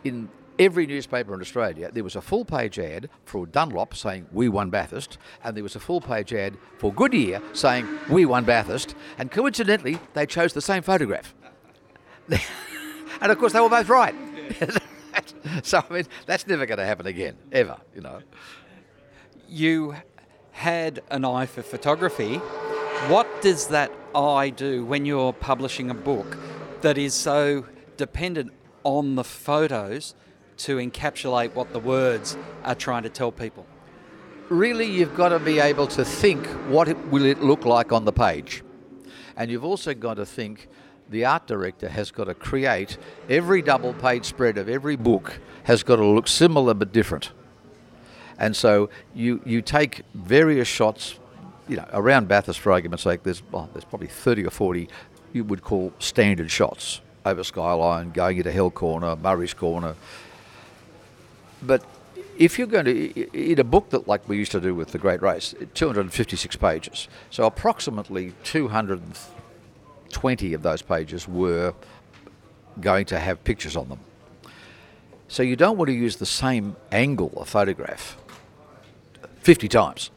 in 0.05 0.29
every 0.59 0.87
newspaper 0.87 1.35
in 1.35 1.41
Australia, 1.41 1.91
there 1.93 2.05
was 2.05 2.17
a 2.17 2.21
full 2.21 2.45
page 2.45 2.79
ad 2.79 3.09
for 3.25 3.47
Dunlop 3.47 3.95
saying, 3.95 4.27
We 4.33 4.49
won 4.49 4.71
Bathurst, 4.71 5.19
and 5.45 5.57
there 5.57 5.63
was 5.63 5.77
a 5.77 5.81
full 5.81 6.01
page 6.01 6.33
ad 6.33 6.57
for 6.79 6.93
Goodyear 6.93 7.41
saying, 7.53 7.87
We 8.11 8.27
won 8.27 8.45
Bathurst, 8.45 8.95
and 9.19 9.31
coincidentally, 9.31 9.99
they 10.15 10.27
chose 10.27 10.53
the 10.53 10.61
same 10.61 10.83
photograph. 10.83 11.35
and 12.29 13.33
of 13.33 13.39
course, 13.39 13.53
they 13.53 13.61
were 13.61 13.69
both 13.69 13.89
right. 13.89 14.15
so, 15.63 15.83
I 15.89 15.93
mean, 15.93 16.05
that's 16.27 16.47
never 16.47 16.67
going 16.67 16.79
to 16.79 16.87
happen 16.87 17.07
again, 17.07 17.37
ever, 17.53 17.79
you 17.95 18.01
know. 18.01 18.21
You 19.49 19.97
had 20.53 21.03
an 21.11 21.25
eye 21.25 21.47
for 21.47 21.63
photography. 21.63 22.37
What 23.07 23.43
does 23.43 23.69
that 23.69 23.93
eye 24.15 24.51
do 24.51 24.85
when 24.85 25.07
you're 25.07 25.33
publishing 25.33 25.89
a 25.91 25.95
book 25.95 26.37
that 26.81 26.99
is 26.99 27.15
so 27.15 27.65
dependent 27.97 28.53
on 28.85 29.15
the 29.15 29.25
photos 29.25 30.15
to 30.59 30.77
encapsulate 30.77 31.55
what 31.55 31.73
the 31.73 31.79
words 31.79 32.37
are 32.65 32.75
trying 32.75 33.03
to 33.03 33.09
tell 33.09 33.33
people? 33.33 33.67
Really, 34.49 34.87
you've 34.87 35.17
got 35.17 35.31
to 35.31 35.39
be 35.39 35.59
able 35.59 35.87
to 35.89 36.05
think 36.05 36.47
what 36.69 36.89
it, 36.89 36.97
will 37.09 37.25
it 37.25 37.41
look 37.43 37.65
like 37.65 37.93
on 37.93 38.05
the 38.05 38.13
page. 38.13 38.63
And 39.37 39.51
you've 39.51 39.65
also 39.65 39.95
got 39.95 40.15
to 40.15 40.27
think 40.27 40.69
the 41.11 41.25
art 41.25 41.47
director 41.47 41.89
has 41.89 42.11
got 42.11 42.25
to 42.25 42.35
create 42.35 42.99
every 43.29 43.63
double 43.63 43.95
page 43.95 44.25
spread 44.25 44.59
of 44.59 44.69
every 44.69 44.97
book 44.97 45.39
has 45.65 45.83
got 45.83 45.97
to 45.97 46.05
look 46.05 46.29
similar 46.29 46.75
but 46.75 46.93
different. 46.93 47.33
And 48.39 48.55
so 48.55 48.89
you, 49.15 49.41
you 49.45 49.63
take 49.63 50.03
various 50.15 50.69
shots, 50.69 51.19
you 51.69 51.77
know, 51.77 51.87
around 51.93 52.29
Bathurst 52.29 52.61
for 52.61 52.73
argument's 52.73 53.05
sake, 53.05 53.23
there's, 53.23 53.43
there's 53.73 53.85
probably 53.85 54.07
30 54.07 54.47
or 54.47 54.51
40 54.51 54.89
you 55.33 55.45
would 55.45 55.63
call 55.63 55.93
standard 55.99 56.51
shots 56.51 57.01
over 57.25 57.45
Skyline, 57.45 58.11
going 58.11 58.39
into 58.39 58.53
Hell 58.53 58.71
Corner, 58.71 59.17
Murray's 59.17 59.55
Corner. 59.55 59.95
But 61.63 61.85
if 62.37 62.59
you're 62.59 62.69
going 62.69 62.85
to, 62.85 63.31
in 63.33 63.59
a 63.59 63.65
book 63.65 63.89
that 63.91 64.09
like 64.09 64.29
we 64.29 64.37
used 64.37 64.53
to 64.53 64.61
do 64.61 64.75
with 64.75 64.93
The 64.93 64.99
Great 64.99 65.23
Race, 65.23 65.55
256 65.75 66.57
pages, 66.57 67.09
so 67.31 67.45
approximately 67.45 68.35
220 68.45 70.55
of 70.55 70.63
those 70.63 70.83
pages 70.83 71.27
were 71.27 71.75
going 72.81 73.07
to 73.07 73.19
have 73.19 73.43
pictures 73.45 73.77
on 73.77 73.89
them. 73.89 74.01
So 75.27 75.43
you 75.43 75.57
don't 75.57 75.77
want 75.77 75.89
to 75.89 75.95
use 75.95 76.17
the 76.17 76.27
same 76.27 76.77
angle 76.91 77.33
of 77.37 77.49
photograph 77.49 78.17
50 79.41 79.69
times. 79.69 80.11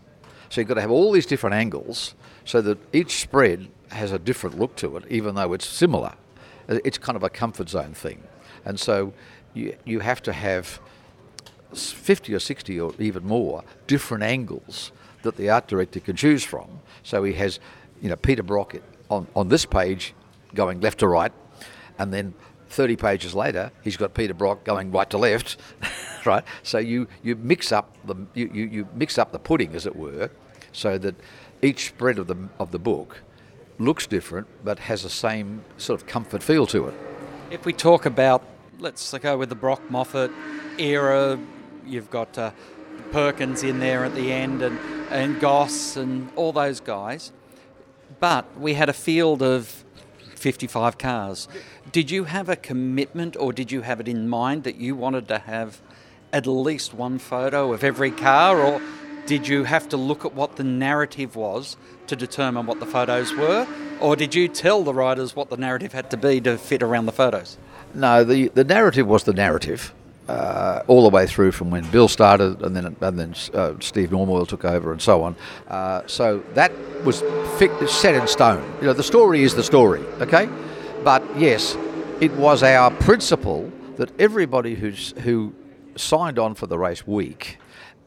So 0.50 0.62
you've 0.62 0.68
got 0.68 0.76
to 0.76 0.82
have 0.82 0.92
all 0.92 1.12
these 1.12 1.26
different 1.26 1.56
angles 1.56 2.14
so 2.46 2.62
that 2.62 2.78
each 2.94 3.22
spread 3.22 3.68
has 3.90 4.12
a 4.12 4.20
different 4.20 4.60
look 4.60 4.76
to 4.78 4.98
it, 4.98 5.04
even 5.10 5.36
though 5.36 5.54
it's 5.54 5.66
similar. 5.66 6.14
Uh, 6.70 6.80
it's 6.86 6.98
kind 6.98 7.16
of 7.16 7.24
a 7.24 7.30
comfort 7.30 7.70
zone 7.70 7.94
thing. 7.94 8.24
And 8.64 8.80
so 8.80 9.14
you, 9.54 9.76
you 9.86 10.00
have 10.00 10.22
to 10.24 10.34
have 10.34 10.80
50 11.74 12.34
or 12.34 12.40
60 12.40 12.80
or 12.80 12.94
even 13.00 13.26
more 13.26 13.64
different 13.88 14.24
angles 14.24 14.92
that 15.24 15.38
the 15.38 15.50
art 15.50 15.68
director 15.68 16.00
can 16.00 16.16
choose 16.16 16.44
from. 16.44 16.68
So 17.04 17.24
he 17.24 17.34
has, 17.34 17.60
you 18.02 18.10
know, 18.10 18.16
Peter 18.16 18.44
Brock 18.44 18.76
on, 19.10 19.28
on 19.36 19.50
this 19.50 19.66
page 19.66 20.14
going 20.54 20.82
left 20.82 21.00
to 21.00 21.08
right, 21.08 21.32
and 21.98 22.14
then 22.14 22.34
30 22.70 22.96
pages 22.96 23.36
later, 23.36 23.72
he's 23.84 23.98
got 23.98 24.14
Peter 24.14 24.34
Brock 24.34 24.64
going 24.64 24.92
right 24.92 25.10
to 25.10 25.18
left, 25.18 25.58
right? 26.26 26.44
So 26.64 26.78
you, 26.78 27.08
you 27.22 27.36
mix 27.36 27.72
up 27.72 27.96
the 28.06 28.16
you, 28.34 28.50
you, 28.54 28.88
mix 28.94 29.18
up 29.18 29.32
the 29.32 29.40
pudding, 29.40 29.76
as 29.76 29.86
it 29.86 29.96
were, 29.96 30.32
so 30.72 30.98
that 30.98 31.16
each 31.62 31.90
spread 31.90 32.18
of 32.18 32.28
the 32.28 32.38
of 32.60 32.72
the 32.72 32.80
book 32.80 33.22
looks 33.78 34.06
different 34.06 34.48
but 34.64 34.78
has 34.78 35.04
the 35.04 35.10
same 35.10 35.64
sort 35.78 36.00
of 36.00 36.08
comfort 36.08 36.42
feel 36.42 36.66
to 36.68 36.88
it. 36.88 36.94
If 37.50 37.66
we 37.66 37.74
talk 37.74 38.06
about, 38.06 38.44
let's 38.80 39.14
go 39.18 39.38
with 39.38 39.50
the 39.50 39.56
Brock 39.56 39.82
Moffat 39.90 40.32
era, 40.78 41.38
you've 41.86 42.10
got 42.10 42.38
uh, 42.38 42.52
Perkins 43.12 43.64
in 43.64 43.80
there 43.80 44.06
at 44.06 44.16
the 44.16 44.32
end 44.32 44.62
and, 44.62 44.80
and 45.10 45.40
Goss 45.40 45.96
and 45.98 46.30
all 46.36 46.52
those 46.52 46.80
guys. 46.80 47.32
But 48.20 48.60
we 48.60 48.74
had 48.74 48.90
a 48.90 48.94
field 48.94 49.42
of 49.42 49.84
55 50.36 50.98
cars. 50.98 51.48
Did 51.92 52.12
you 52.12 52.26
have 52.26 52.50
a 52.50 52.56
commitment 52.56 53.36
or 53.38 53.54
did 53.54 53.72
you 53.72 53.82
have 53.82 54.00
it 54.00 54.08
in 54.08 54.28
mind 54.28 54.64
that 54.64 54.76
you 54.76 54.96
wanted 54.96 55.28
to 55.28 55.40
have 55.40 55.82
at 56.34 56.48
least 56.48 56.94
one 56.94 57.20
photo 57.20 57.74
of 57.74 57.84
every 57.84 58.12
car 58.12 58.60
or 58.60 58.82
did 59.26 59.48
you 59.48 59.64
have 59.66 59.88
to 59.90 59.98
look 59.98 60.26
at 60.26 60.34
what 60.34 60.56
the 60.56 60.64
narrative 60.64 61.36
was 61.36 61.78
to 62.08 62.16
determine 62.16 62.66
what 62.66 62.80
the 62.80 62.86
photos 62.86 63.34
were, 63.34 63.68
or 64.00 64.16
did 64.16 64.34
you 64.34 64.48
tell 64.48 64.84
the 64.84 64.94
writers 64.94 65.36
what 65.36 65.50
the 65.50 65.58
narrative 65.58 65.94
had 65.94 66.10
to 66.12 66.18
be 66.18 66.42
to 66.42 66.58
fit 66.58 66.82
around 66.82 67.06
the 67.06 67.12
photos? 67.12 67.58
No, 67.94 68.24
the, 68.24 68.50
the 68.50 68.64
narrative 68.64 69.08
was 69.08 69.24
the 69.24 69.34
narrative. 69.34 69.94
Uh, 70.28 70.84
all 70.88 71.04
the 71.04 71.10
way 71.10 71.28
through 71.28 71.52
from 71.52 71.70
when 71.72 71.84
Bill 71.92 72.08
started, 72.08 72.62
and 72.62 72.74
then 72.76 72.96
and 73.02 73.20
then 73.20 73.36
uh, 73.54 73.74
Steve 73.82 74.12
Normoyle 74.12 74.48
took 74.48 74.64
over, 74.64 74.94
and 74.94 75.02
so 75.02 75.24
on. 75.24 75.36
Uh, 75.68 76.04
so 76.08 76.42
that 76.54 76.72
was 77.04 77.22
fi- 77.58 77.86
set 77.88 78.16
in 78.16 78.28
stone. 78.28 78.64
You 78.80 78.88
know, 78.88 78.94
the 78.94 79.04
story 79.04 79.44
is 79.44 79.56
the 79.56 79.64
story, 79.64 80.00
okay? 80.22 80.48
But 81.04 81.24
yes, 81.38 81.76
it 82.22 82.32
was 82.34 82.64
our 82.64 82.92
principle 82.92 83.70
that 83.98 84.12
everybody 84.20 84.76
who's 84.76 85.14
who 85.24 85.54
signed 85.98 86.40
on 86.40 86.56
for 86.56 86.68
the 86.68 86.78
race 86.78 87.06
week 87.06 87.58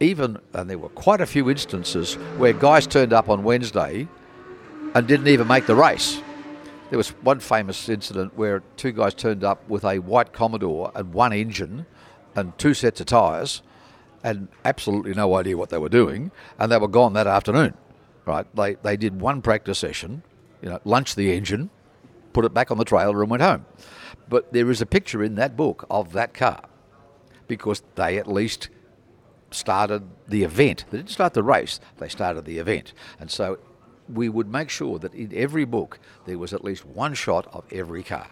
even, 0.00 0.38
and 0.53 0.68
there 0.68 0.79
were 0.79 0.88
quite 0.90 1.20
a 1.20 1.27
few 1.27 1.50
instances 1.50 2.14
where 2.37 2.53
guys 2.53 2.87
turned 2.87 3.12
up 3.12 3.29
on 3.29 3.44
Wednesday 3.44 4.09
and 4.94 5.07
didn't 5.07 5.29
even 5.29 5.46
make 5.46 5.66
the 5.66 5.74
race. 5.74 6.20
There 6.90 6.98
was 6.98 7.11
one 7.22 7.40
famous 7.40 7.88
incident 7.88 8.37
where 8.37 8.62
two 8.77 8.92
guys 8.92 9.14
turned 9.14 9.42
up 9.42 9.68
with 9.68 9.85
a 9.85 9.98
white 9.98 10.33
Commodore 10.33 10.92
and 10.94 11.12
one 11.12 11.33
engine 11.33 11.87
and 12.35 12.57
two 12.59 12.75
sets 12.75 13.01
of 13.01 13.07
tyres 13.07 13.62
and 14.25 14.49
absolutely 14.64 15.12
no 15.12 15.37
idea 15.37 15.57
what 15.57 15.68
they 15.68 15.79
were 15.79 15.90
doing, 15.90 16.33
and 16.59 16.73
they 16.73 16.79
were 16.79 16.88
gone 16.88 17.12
that 17.12 17.27
afternoon. 17.27 17.75
Right? 18.25 18.47
They, 18.57 18.75
they 18.77 18.97
did 18.97 19.20
one 19.20 19.42
practice 19.42 19.79
session, 19.79 20.23
you 20.62 20.70
know, 20.70 20.81
lunched 20.85 21.14
the 21.14 21.33
engine, 21.35 21.68
put 22.33 22.47
it 22.47 22.55
back 22.55 22.70
on 22.70 22.79
the 22.79 22.87
trailer, 22.87 23.20
and 23.20 23.31
went 23.31 23.42
home. 23.42 23.66
But 24.29 24.53
there 24.53 24.70
is 24.70 24.81
a 24.81 24.87
picture 24.87 25.23
in 25.23 25.35
that 25.35 25.57
book 25.57 25.87
of 25.90 26.14
that 26.14 26.33
car 26.33 26.64
because 27.47 27.83
they 27.97 28.16
at 28.16 28.27
least 28.27 28.70
started 29.51 30.03
the 30.27 30.42
event. 30.42 30.87
They 30.90 30.97
didn't 30.99 31.11
start 31.11 31.35
the 31.35 31.42
race, 31.42 31.79
they 31.99 32.09
started 32.09 32.47
the 32.47 32.59
event. 32.59 32.94
And 33.20 33.31
so 33.31 33.59
we 34.09 34.31
would 34.31 34.51
make 34.51 34.70
sure 34.70 34.99
that 34.99 35.12
in 35.12 35.33
every 35.35 35.66
book 35.66 35.99
there 36.25 36.38
was 36.38 36.55
at 36.55 36.64
least 36.64 36.87
one 36.87 37.12
shot 37.12 37.47
of 37.53 37.64
every 37.70 38.03
car. 38.03 38.29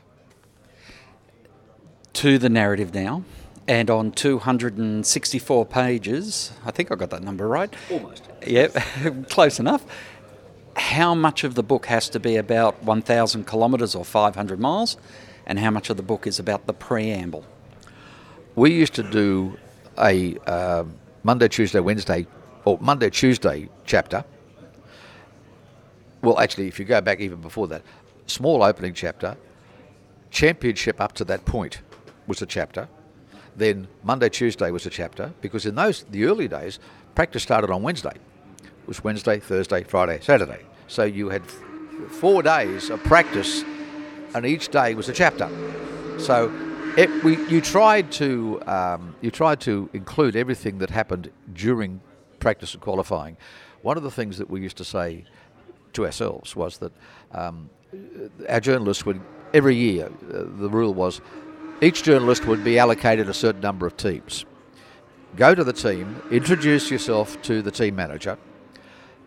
To 2.14 2.38
the 2.38 2.48
narrative 2.48 2.94
now, 2.94 3.24
and 3.68 3.90
on 3.90 4.12
264 4.12 5.66
pages, 5.66 6.52
I 6.64 6.70
think 6.70 6.90
I 6.90 6.96
got 6.96 7.10
that 7.10 7.22
number 7.22 7.46
right. 7.46 7.72
Almost. 7.90 8.28
Yep, 8.46 8.76
close 9.28 9.60
enough. 9.60 9.84
How 10.76 11.14
much 11.14 11.44
of 11.44 11.54
the 11.54 11.62
book 11.62 11.86
has 11.86 12.08
to 12.10 12.20
be 12.20 12.36
about 12.36 12.82
1,000 12.82 13.46
kilometres 13.46 13.94
or 13.94 14.04
500 14.04 14.58
miles, 14.58 14.96
and 15.46 15.58
how 15.58 15.70
much 15.70 15.90
of 15.90 15.96
the 15.96 16.02
book 16.02 16.26
is 16.26 16.38
about 16.38 16.66
the 16.66 16.72
preamble? 16.72 17.44
We 18.54 18.72
used 18.72 18.94
to 18.94 19.02
do 19.02 19.56
a 19.98 20.36
um, 20.38 20.94
Monday, 21.22 21.48
Tuesday, 21.48 21.80
Wednesday, 21.80 22.26
or 22.64 22.78
Monday, 22.80 23.10
Tuesday 23.10 23.68
chapter. 23.84 24.24
Well, 26.22 26.38
actually, 26.38 26.68
if 26.68 26.78
you 26.78 26.84
go 26.84 27.00
back 27.00 27.20
even 27.20 27.40
before 27.40 27.68
that, 27.68 27.82
small 28.26 28.62
opening 28.62 28.94
chapter, 28.94 29.36
championship 30.30 31.00
up 31.00 31.12
to 31.14 31.24
that 31.26 31.44
point 31.44 31.80
was 32.26 32.42
a 32.42 32.46
chapter. 32.46 32.88
Then 33.56 33.88
Monday, 34.02 34.28
Tuesday 34.28 34.70
was 34.70 34.86
a 34.86 34.90
chapter 34.90 35.32
because 35.40 35.66
in 35.66 35.74
those 35.74 36.04
the 36.04 36.24
early 36.24 36.48
days, 36.48 36.78
practice 37.14 37.42
started 37.42 37.70
on 37.70 37.82
Wednesday. 37.82 38.14
It 38.62 38.88
was 38.88 39.04
Wednesday, 39.04 39.38
Thursday, 39.38 39.84
Friday, 39.84 40.18
Saturday. 40.20 40.60
So 40.88 41.04
you 41.04 41.28
had 41.28 41.42
four 42.08 42.42
days 42.42 42.90
of 42.90 43.02
practice, 43.04 43.64
and 44.34 44.46
each 44.46 44.68
day 44.68 44.94
was 44.94 45.08
a 45.08 45.12
chapter. 45.12 45.48
So 46.18 46.52
it, 46.96 47.24
we, 47.24 47.36
you 47.48 47.60
tried 47.60 48.10
to 48.12 48.60
um, 48.66 49.14
you 49.20 49.30
tried 49.30 49.60
to 49.60 49.88
include 49.92 50.36
everything 50.36 50.78
that 50.78 50.90
happened 50.90 51.30
during 51.52 52.00
practice 52.40 52.74
and 52.74 52.82
qualifying. 52.82 53.36
One 53.82 53.96
of 53.96 54.02
the 54.02 54.10
things 54.10 54.38
that 54.38 54.48
we 54.50 54.60
used 54.60 54.76
to 54.78 54.84
say 54.84 55.24
to 55.92 56.06
ourselves 56.06 56.56
was 56.56 56.78
that 56.78 56.92
um, 57.32 57.70
our 58.48 58.60
journalists 58.60 59.04
would 59.04 59.20
every 59.52 59.76
year 59.76 60.06
uh, 60.06 60.44
the 60.58 60.68
rule 60.70 60.94
was 60.94 61.20
each 61.82 62.04
journalist 62.04 62.46
would 62.46 62.62
be 62.62 62.78
allocated 62.78 63.28
a 63.28 63.34
certain 63.34 63.60
number 63.60 63.86
of 63.86 63.96
teams. 63.96 64.44
Go 65.36 65.54
to 65.54 65.64
the 65.64 65.72
team, 65.72 66.22
introduce 66.30 66.90
yourself 66.90 67.40
to 67.42 67.60
the 67.60 67.70
team 67.70 67.96
manager, 67.96 68.38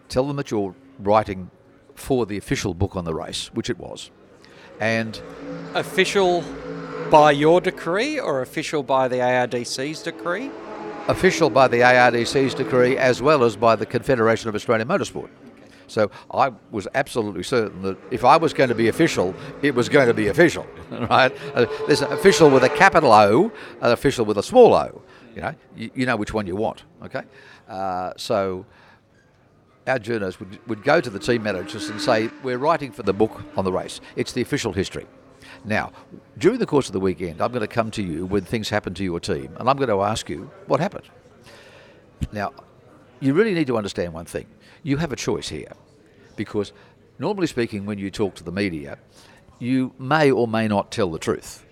tell 0.08 0.26
them 0.26 0.38
that 0.38 0.52
you're 0.52 0.74
writing 1.00 1.52
for 1.96 2.26
the 2.26 2.38
official 2.38 2.74
book 2.74 2.96
on 2.96 3.04
the 3.04 3.13
race, 3.13 3.54
which 3.54 3.70
it 3.70 3.78
was, 3.78 4.10
and 4.80 5.22
Official 5.74 6.44
by 7.12 7.32
your 7.32 7.60
decree 7.60 8.20
or 8.20 8.41
official 8.41 8.84
by 8.84 9.08
the 9.08 9.18
ARDC's 9.18 10.02
decree? 10.02 10.50
official 11.08 11.50
by 11.52 11.68
the 11.68 11.78
ARDC's 11.82 12.56
decree 12.56 12.98
as 12.98 13.22
well 13.22 13.44
as 13.44 13.56
by 13.56 13.76
the 13.76 13.86
Confederation 13.86 14.50
of 14.50 14.56
Australian 14.56 14.88
Motorsport. 14.88 15.30
So 15.88 16.10
I 16.32 16.52
was 16.71 16.88
absolutely 16.95 17.43
certain 17.43 17.82
that 17.84 17.98
if 18.12 18.24
I 18.24 18.38
was 18.38 18.54
going 18.54 18.69
to 18.69 18.76
be 18.76 18.88
official, 18.88 19.34
it 19.62 19.76
was 19.76 19.89
going 19.89 20.08
to 20.08 20.13
be 20.13 20.28
official, 20.28 20.65
right? 20.91 21.36
Uh, 21.54 21.65
there's 21.88 22.02
an 22.02 22.12
official 22.12 22.50
with 22.50 22.63
a 22.63 22.69
capital 22.69 23.12
O, 23.12 23.52
an 23.82 23.91
official 23.91 24.26
with 24.26 24.38
a 24.38 24.43
small 24.43 24.74
o. 24.74 25.02
You 25.36 25.41
know, 25.41 25.56
you, 25.76 25.91
you 25.93 26.06
know 26.06 26.15
which 26.15 26.34
one 26.34 26.48
you 26.48 26.56
want, 26.56 26.84
okay? 27.04 27.24
Uh, 27.67 28.13
so 28.15 28.65
our 29.88 30.00
journalists 30.00 30.39
would, 30.39 30.65
would 30.67 30.84
go 30.84 31.02
to 31.02 31.10
the 31.10 31.19
team 31.19 31.43
managers 31.43 31.89
and 31.89 32.02
say, 32.02 32.30
We're 32.43 32.58
writing 32.58 32.91
for 32.91 33.04
the 33.04 33.13
book 33.13 33.43
on 33.58 33.65
the 33.65 33.71
race. 33.71 34.02
It's 34.15 34.32
the 34.32 34.41
official 34.41 34.74
history. 34.74 35.06
Now, 35.63 35.91
during 36.38 36.60
the 36.60 36.65
course 36.65 36.88
of 36.88 36.93
the 36.93 37.00
weekend, 37.00 37.41
I'm 37.41 37.52
going 37.52 37.62
to 37.62 37.67
come 37.67 37.91
to 37.91 38.04
you 38.04 38.26
when 38.26 38.43
things 38.43 38.69
happen 38.69 38.93
to 38.95 39.04
your 39.04 39.19
team 39.19 39.56
and 39.60 39.69
I'm 39.69 39.78
going 39.78 39.89
to 39.89 40.02
ask 40.02 40.30
you 40.30 40.50
what 40.67 40.80
happened. 40.80 41.06
Now, 42.32 42.54
you 43.19 43.34
really 43.34 43.54
need 43.54 43.67
to 43.67 43.78
understand 43.78 44.13
one 44.13 44.26
thing. 44.26 44.48
You 44.86 44.98
have 44.98 45.12
a 45.12 45.15
choice 45.15 45.50
here 45.50 45.71
because, 46.36 46.71
normally 47.17 47.48
speaking, 47.48 47.88
when 47.88 47.98
you 47.98 48.12
talk 48.12 48.36
to 48.36 48.43
the 48.43 48.52
media, 48.52 49.00
you 49.58 49.95
may 49.98 50.30
or 50.30 50.48
may 50.48 50.67
not 50.67 50.91
tell 50.91 51.10
the 51.10 51.17
truth, 51.17 51.65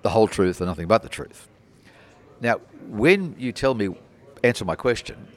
the 0.00 0.08
whole 0.08 0.26
truth 0.26 0.58
and 0.62 0.66
nothing 0.66 0.86
but 0.86 1.02
the 1.02 1.10
truth. 1.10 1.46
Now, 2.40 2.56
when 2.88 3.34
you 3.38 3.52
tell 3.52 3.74
me, 3.74 3.94
answer 4.42 4.64
my 4.64 4.76
question, 4.76 5.28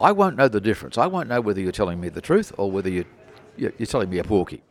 I 0.00 0.12
won't 0.12 0.36
know 0.36 0.46
the 0.46 0.60
difference. 0.60 0.96
I 0.96 1.08
won't 1.08 1.28
know 1.28 1.40
whether 1.40 1.60
you're 1.60 1.72
telling 1.72 2.00
me 2.00 2.08
the 2.08 2.20
truth 2.20 2.52
or 2.56 2.70
whether 2.70 2.88
you, 2.88 3.04
you're 3.56 3.72
you're 3.76 3.86
telling 3.86 4.08
me 4.08 4.18
a 4.18 4.24
porky. 4.24 4.62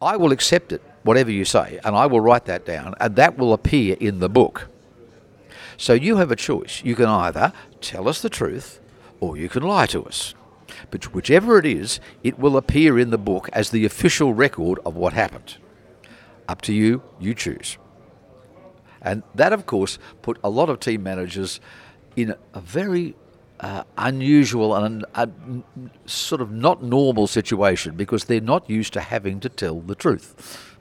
I 0.00 0.16
will 0.16 0.30
accept 0.30 0.70
it, 0.70 0.80
whatever 1.02 1.32
you 1.32 1.44
say, 1.44 1.80
and 1.84 1.96
I 1.96 2.06
will 2.06 2.20
write 2.20 2.44
that 2.44 2.64
down, 2.64 2.94
and 3.00 3.16
that 3.16 3.36
will 3.36 3.52
appear 3.52 3.96
in 3.98 4.20
the 4.20 4.28
book. 4.28 4.68
So 5.76 5.92
you 5.92 6.18
have 6.18 6.30
a 6.30 6.36
choice. 6.36 6.84
You 6.84 6.94
can 6.94 7.06
either 7.06 7.52
tell 7.80 8.08
us 8.08 8.22
the 8.22 8.30
truth 8.30 8.78
or 9.18 9.36
you 9.36 9.48
can 9.48 9.64
lie 9.64 9.86
to 9.86 10.04
us. 10.04 10.34
But 10.90 11.14
whichever 11.14 11.58
it 11.58 11.66
is, 11.66 12.00
it 12.22 12.38
will 12.38 12.56
appear 12.56 12.98
in 12.98 13.10
the 13.10 13.18
book 13.18 13.48
as 13.52 13.70
the 13.70 13.84
official 13.84 14.34
record 14.34 14.78
of 14.84 14.96
what 14.96 15.12
happened. 15.12 15.56
Up 16.48 16.62
to 16.62 16.72
you, 16.72 17.02
you 17.18 17.34
choose. 17.34 17.78
And 19.02 19.22
that, 19.34 19.52
of 19.52 19.66
course, 19.66 19.98
put 20.22 20.38
a 20.44 20.50
lot 20.50 20.68
of 20.68 20.80
team 20.80 21.02
managers 21.02 21.60
in 22.16 22.34
a 22.54 22.60
very 22.60 23.14
uh, 23.60 23.84
unusual 23.96 24.74
and 24.74 25.04
uh, 25.14 25.26
sort 26.06 26.40
of 26.40 26.50
not 26.50 26.82
normal 26.82 27.26
situation 27.26 27.94
because 27.94 28.24
they're 28.24 28.40
not 28.40 28.68
used 28.68 28.92
to 28.94 29.00
having 29.00 29.40
to 29.40 29.48
tell 29.48 29.80
the 29.80 29.94
truth. 29.94 30.76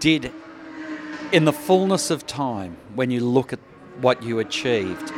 Did, 0.00 0.32
in 1.32 1.44
the 1.44 1.52
fullness 1.52 2.10
of 2.10 2.26
time, 2.26 2.76
when 2.94 3.10
you 3.10 3.20
look 3.20 3.52
at 3.52 3.60
what 4.00 4.22
you 4.22 4.38
achieved, 4.38 5.12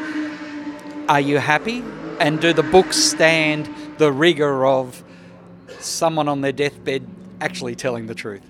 are 1.09 1.21
you 1.21 1.39
happy? 1.39 1.83
And 2.25 2.41
do 2.41 2.55
the 2.55 2.63
books 2.63 2.97
stand 2.97 3.69
the 3.99 4.11
rigour 4.11 4.65
of 4.65 5.05
someone 5.79 6.27
on 6.27 6.41
their 6.41 6.53
deathbed 6.53 7.07
actually 7.43 7.75
telling 7.75 8.07
the 8.07 8.15
truth? 8.15 8.41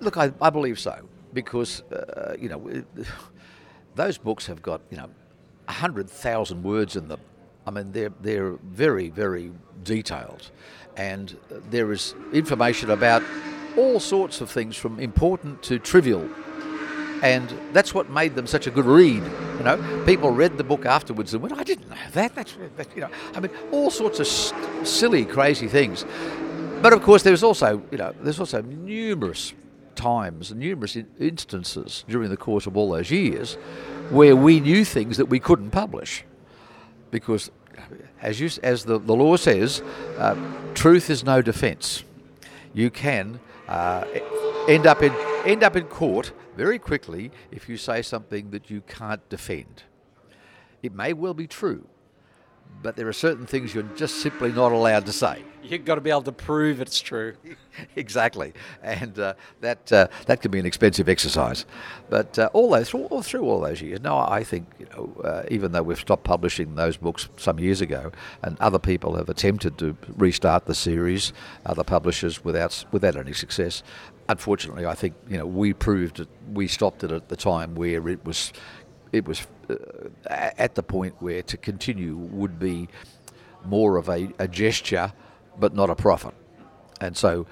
Look, 0.00 0.18
I, 0.18 0.34
I 0.42 0.50
believe 0.50 0.78
so 0.78 1.08
because 1.32 1.80
uh, 1.90 2.34
you 2.38 2.50
know 2.50 2.84
those 3.94 4.18
books 4.18 4.44
have 4.48 4.60
got 4.60 4.82
you 4.90 4.98
know 4.98 5.08
hundred 5.66 6.10
thousand 6.10 6.62
words 6.62 6.94
in 6.94 7.08
them. 7.08 7.20
I 7.66 7.70
mean, 7.70 7.90
they're 7.90 8.12
they're 8.20 8.52
very 8.62 9.08
very 9.08 9.50
detailed, 9.82 10.50
and 10.98 11.34
there 11.70 11.92
is 11.92 12.14
information 12.34 12.90
about 12.90 13.22
all 13.78 13.98
sorts 13.98 14.42
of 14.42 14.50
things 14.50 14.76
from 14.76 15.00
important 15.00 15.62
to 15.62 15.78
trivial. 15.78 16.28
And 17.22 17.48
that's 17.72 17.94
what 17.94 18.10
made 18.10 18.34
them 18.34 18.46
such 18.46 18.66
a 18.66 18.70
good 18.70 18.84
read. 18.84 19.22
Know, 19.66 20.04
people 20.04 20.30
read 20.30 20.58
the 20.58 20.64
book 20.64 20.86
afterwards 20.86 21.34
and 21.34 21.42
went, 21.42 21.58
"I 21.58 21.64
didn't 21.64 21.90
know 21.90 21.96
that." 22.12 22.34
That's 22.34 22.54
that, 22.76 22.88
you 22.94 23.00
know, 23.02 23.10
I 23.34 23.40
mean, 23.40 23.50
all 23.72 23.90
sorts 23.90 24.20
of 24.20 24.26
silly, 24.86 25.24
crazy 25.24 25.66
things. 25.66 26.04
But 26.82 26.92
of 26.92 27.02
course, 27.02 27.22
there's 27.22 27.42
also, 27.42 27.82
you 27.90 27.98
know, 27.98 28.14
there's 28.22 28.38
also 28.38 28.62
numerous 28.62 29.54
times 29.96 30.50
and 30.50 30.60
numerous 30.60 30.94
in- 30.94 31.08
instances 31.18 32.04
during 32.06 32.30
the 32.30 32.36
course 32.36 32.66
of 32.66 32.76
all 32.76 32.92
those 32.92 33.10
years 33.10 33.54
where 34.10 34.36
we 34.36 34.60
knew 34.60 34.84
things 34.84 35.16
that 35.16 35.26
we 35.26 35.40
couldn't 35.40 35.70
publish 35.70 36.22
because, 37.10 37.50
as 38.22 38.38
you, 38.38 38.50
as 38.62 38.84
the, 38.84 38.98
the 38.98 39.14
law 39.14 39.36
says, 39.36 39.82
uh, 40.18 40.36
truth 40.74 41.10
is 41.10 41.24
no 41.24 41.42
defence. 41.42 42.04
You 42.74 42.90
can 42.90 43.40
uh, 43.68 44.04
end 44.68 44.86
up 44.86 45.02
in 45.02 45.12
end 45.46 45.62
up 45.62 45.76
in 45.76 45.84
court 45.84 46.32
very 46.56 46.78
quickly 46.78 47.30
if 47.50 47.68
you 47.68 47.76
say 47.76 48.02
something 48.02 48.50
that 48.50 48.70
you 48.70 48.80
can't 48.82 49.26
defend. 49.28 49.84
It 50.82 50.94
may 50.94 51.12
well 51.12 51.34
be 51.34 51.46
true, 51.46 51.86
but 52.82 52.96
there 52.96 53.08
are 53.08 53.12
certain 53.12 53.46
things 53.46 53.74
you're 53.74 53.82
just 53.96 54.16
simply 54.16 54.52
not 54.52 54.72
allowed 54.72 55.06
to 55.06 55.12
say. 55.12 55.42
You've 55.62 55.84
got 55.84 55.96
to 55.96 56.00
be 56.00 56.10
able 56.10 56.22
to 56.22 56.32
prove 56.32 56.80
it's 56.80 57.00
true. 57.00 57.34
exactly, 57.96 58.52
and 58.82 59.18
uh, 59.18 59.34
that 59.60 59.92
uh, 59.92 60.06
that 60.26 60.40
can 60.40 60.52
be 60.52 60.60
an 60.60 60.66
expensive 60.66 61.08
exercise. 61.08 61.66
But 62.08 62.38
uh, 62.38 62.50
all 62.52 62.70
those 62.70 62.90
through, 62.90 63.06
all 63.06 63.22
through 63.22 63.42
all 63.42 63.60
those 63.60 63.82
years, 63.82 64.00
no, 64.00 64.16
I 64.16 64.44
think 64.44 64.68
you 64.78 64.86
know, 64.92 65.20
uh, 65.24 65.42
even 65.50 65.72
though 65.72 65.82
we've 65.82 65.98
stopped 65.98 66.22
publishing 66.22 66.76
those 66.76 66.96
books 66.96 67.28
some 67.36 67.58
years 67.58 67.80
ago, 67.80 68.12
and 68.44 68.56
other 68.60 68.78
people 68.78 69.16
have 69.16 69.28
attempted 69.28 69.76
to 69.78 69.96
restart 70.16 70.66
the 70.66 70.74
series, 70.74 71.32
other 71.64 71.82
publishers 71.82 72.44
without 72.44 72.84
without 72.92 73.16
any 73.16 73.32
success. 73.32 73.82
Unfortunately, 74.28 74.86
I 74.86 74.94
think 74.94 75.14
you 75.28 75.38
know 75.38 75.46
we 75.46 75.72
proved 75.72 76.20
it, 76.20 76.28
we 76.52 76.66
stopped 76.66 77.04
it 77.04 77.12
at 77.12 77.28
the 77.28 77.36
time 77.36 77.74
where 77.74 78.08
it 78.08 78.24
was 78.24 78.52
it 79.12 79.26
was 79.26 79.46
uh, 79.70 79.74
at 80.28 80.74
the 80.74 80.82
point 80.82 81.14
where 81.20 81.42
to 81.42 81.56
continue 81.56 82.16
would 82.16 82.58
be 82.58 82.88
more 83.64 83.96
of 83.96 84.08
a, 84.08 84.28
a 84.38 84.48
gesture, 84.48 85.12
but 85.58 85.74
not 85.74 85.90
a 85.90 85.94
profit. 85.94 86.34
And 87.00 87.16
so, 87.16 87.46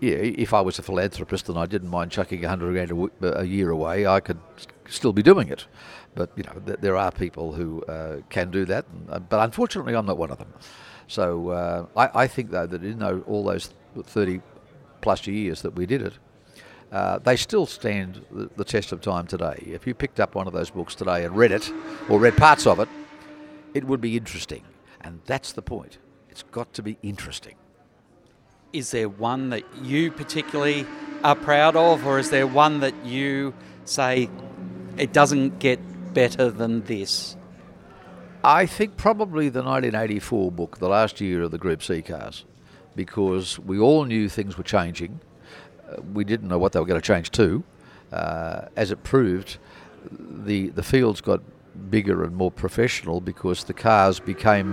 yeah, 0.00 0.16
if 0.16 0.52
I 0.54 0.60
was 0.60 0.78
a 0.78 0.82
philanthropist 0.82 1.48
and 1.48 1.58
I 1.58 1.66
didn't 1.66 1.90
mind 1.90 2.10
chucking 2.10 2.44
a 2.44 2.48
hundred 2.48 2.72
grand 2.72 2.90
a, 2.90 2.94
w- 2.94 3.10
a 3.22 3.44
year 3.44 3.70
away, 3.70 4.06
I 4.06 4.20
could 4.20 4.38
still 4.88 5.12
be 5.12 5.22
doing 5.22 5.48
it. 5.48 5.66
But 6.14 6.30
you 6.36 6.44
know, 6.44 6.60
th- 6.66 6.78
there 6.80 6.96
are 6.96 7.10
people 7.10 7.52
who 7.52 7.82
uh, 7.84 8.18
can 8.30 8.50
do 8.50 8.64
that, 8.66 8.86
and, 8.92 9.10
uh, 9.10 9.18
but 9.18 9.40
unfortunately, 9.40 9.94
I'm 9.94 10.06
not 10.06 10.18
one 10.18 10.30
of 10.30 10.38
them. 10.38 10.52
So 11.06 11.50
uh, 11.50 11.86
I, 11.96 12.22
I 12.22 12.26
think 12.26 12.50
though 12.50 12.66
that 12.66 12.82
in 12.82 13.02
all 13.02 13.44
those 13.44 13.72
30 14.02 14.40
plus 15.00 15.26
years 15.26 15.62
that 15.62 15.74
we 15.74 15.86
did 15.86 16.02
it, 16.02 16.14
uh, 16.90 17.18
they 17.18 17.36
still 17.36 17.66
stand 17.66 18.24
the, 18.30 18.48
the 18.56 18.64
test 18.64 18.92
of 18.92 19.00
time 19.00 19.26
today. 19.26 19.62
If 19.66 19.86
you 19.86 19.94
picked 19.94 20.20
up 20.20 20.34
one 20.34 20.46
of 20.46 20.52
those 20.52 20.70
books 20.70 20.94
today 20.94 21.24
and 21.24 21.36
read 21.36 21.52
it, 21.52 21.70
or 22.08 22.18
read 22.18 22.36
parts 22.36 22.66
of 22.66 22.80
it, 22.80 22.88
it 23.74 23.84
would 23.84 24.00
be 24.00 24.16
interesting. 24.16 24.64
And 25.00 25.20
that's 25.26 25.52
the 25.52 25.62
point. 25.62 25.98
It's 26.30 26.42
got 26.42 26.72
to 26.74 26.82
be 26.82 26.96
interesting. 27.02 27.56
Is 28.72 28.90
there 28.90 29.08
one 29.08 29.50
that 29.50 29.64
you 29.82 30.10
particularly 30.10 30.86
are 31.24 31.36
proud 31.36 31.76
of, 31.76 32.06
or 32.06 32.18
is 32.18 32.30
there 32.30 32.46
one 32.46 32.80
that 32.80 32.94
you 33.04 33.54
say 33.84 34.28
it 34.96 35.12
doesn't 35.12 35.58
get 35.58 35.78
better 36.14 36.50
than 36.50 36.82
this? 36.82 37.36
I 38.44 38.66
think 38.66 38.96
probably 38.96 39.48
the 39.48 39.62
1984 39.62 40.52
book, 40.52 40.78
the 40.78 40.88
last 40.88 41.20
year 41.20 41.42
of 41.42 41.50
the 41.50 41.58
Group 41.58 41.82
C 41.82 42.02
cars, 42.02 42.44
because 42.98 43.60
we 43.60 43.78
all 43.78 44.04
knew 44.04 44.28
things 44.28 44.58
were 44.58 44.64
changing. 44.64 45.20
Uh, 45.88 46.02
we 46.12 46.24
didn't 46.24 46.48
know 46.48 46.58
what 46.58 46.72
they 46.72 46.80
were 46.80 46.90
going 46.92 47.00
to 47.00 47.06
change 47.14 47.30
to. 47.30 47.62
Uh, 48.12 48.62
as 48.74 48.90
it 48.90 49.04
proved, 49.04 49.58
the 50.48 50.70
the 50.70 50.82
fields 50.82 51.20
got 51.20 51.40
bigger 51.90 52.24
and 52.24 52.34
more 52.34 52.50
professional 52.50 53.20
because 53.20 53.62
the 53.62 53.72
cars 53.72 54.18
became 54.18 54.70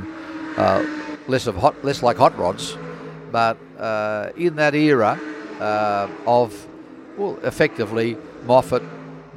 uh, 0.57 0.83
less 1.27 1.45
of 1.45 1.55
hot, 1.55 1.75
less 1.85 2.01
like 2.01 2.17
hot 2.17 2.35
rods. 2.35 2.75
But 3.31 3.57
uh, 3.77 4.31
in 4.35 4.55
that 4.55 4.73
era 4.73 5.19
uh, 5.59 6.07
of, 6.25 6.67
well, 7.17 7.38
effectively 7.43 8.17
Moffat, 8.45 8.83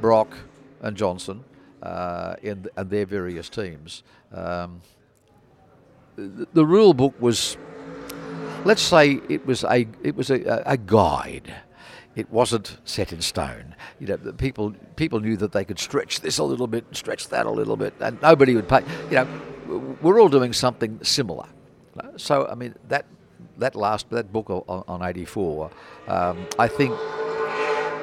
Brock, 0.01 0.35
and 0.81 0.97
Johnson 0.97 1.43
in 2.41 2.67
and 2.75 2.89
their 2.89 3.05
various 3.05 3.49
teams. 3.49 4.03
Um, 4.33 4.81
the 6.53 6.65
rule 6.65 6.93
book 6.93 7.13
was, 7.21 7.57
let's 8.65 8.81
say, 8.81 9.19
it 9.29 9.45
was 9.45 9.63
a 9.63 9.87
it 10.03 10.15
was 10.15 10.29
a, 10.29 10.63
a 10.65 10.77
guide. 10.77 11.53
It 12.15 12.29
wasn't 12.31 12.77
set 12.83 13.13
in 13.13 13.21
stone. 13.21 13.75
You 13.99 14.07
know, 14.07 14.17
people 14.33 14.73
people 14.95 15.19
knew 15.19 15.37
that 15.37 15.51
they 15.51 15.63
could 15.63 15.79
stretch 15.79 16.21
this 16.21 16.37
a 16.37 16.43
little 16.43 16.67
bit, 16.67 16.85
stretch 16.91 17.29
that 17.29 17.45
a 17.45 17.51
little 17.51 17.77
bit, 17.77 17.93
and 17.99 18.21
nobody 18.21 18.55
would 18.55 18.67
pay. 18.67 18.81
You 19.09 19.17
know, 19.17 19.97
we're 20.01 20.19
all 20.19 20.29
doing 20.29 20.53
something 20.53 20.99
similar. 21.03 21.47
So 22.17 22.47
I 22.47 22.55
mean 22.55 22.75
that 22.87 23.05
that 23.57 23.75
last 23.75 24.09
that 24.09 24.31
book 24.31 24.49
on, 24.49 24.83
on 24.87 25.01
84, 25.01 25.69
um, 26.07 26.47
I 26.57 26.67
think 26.67 26.95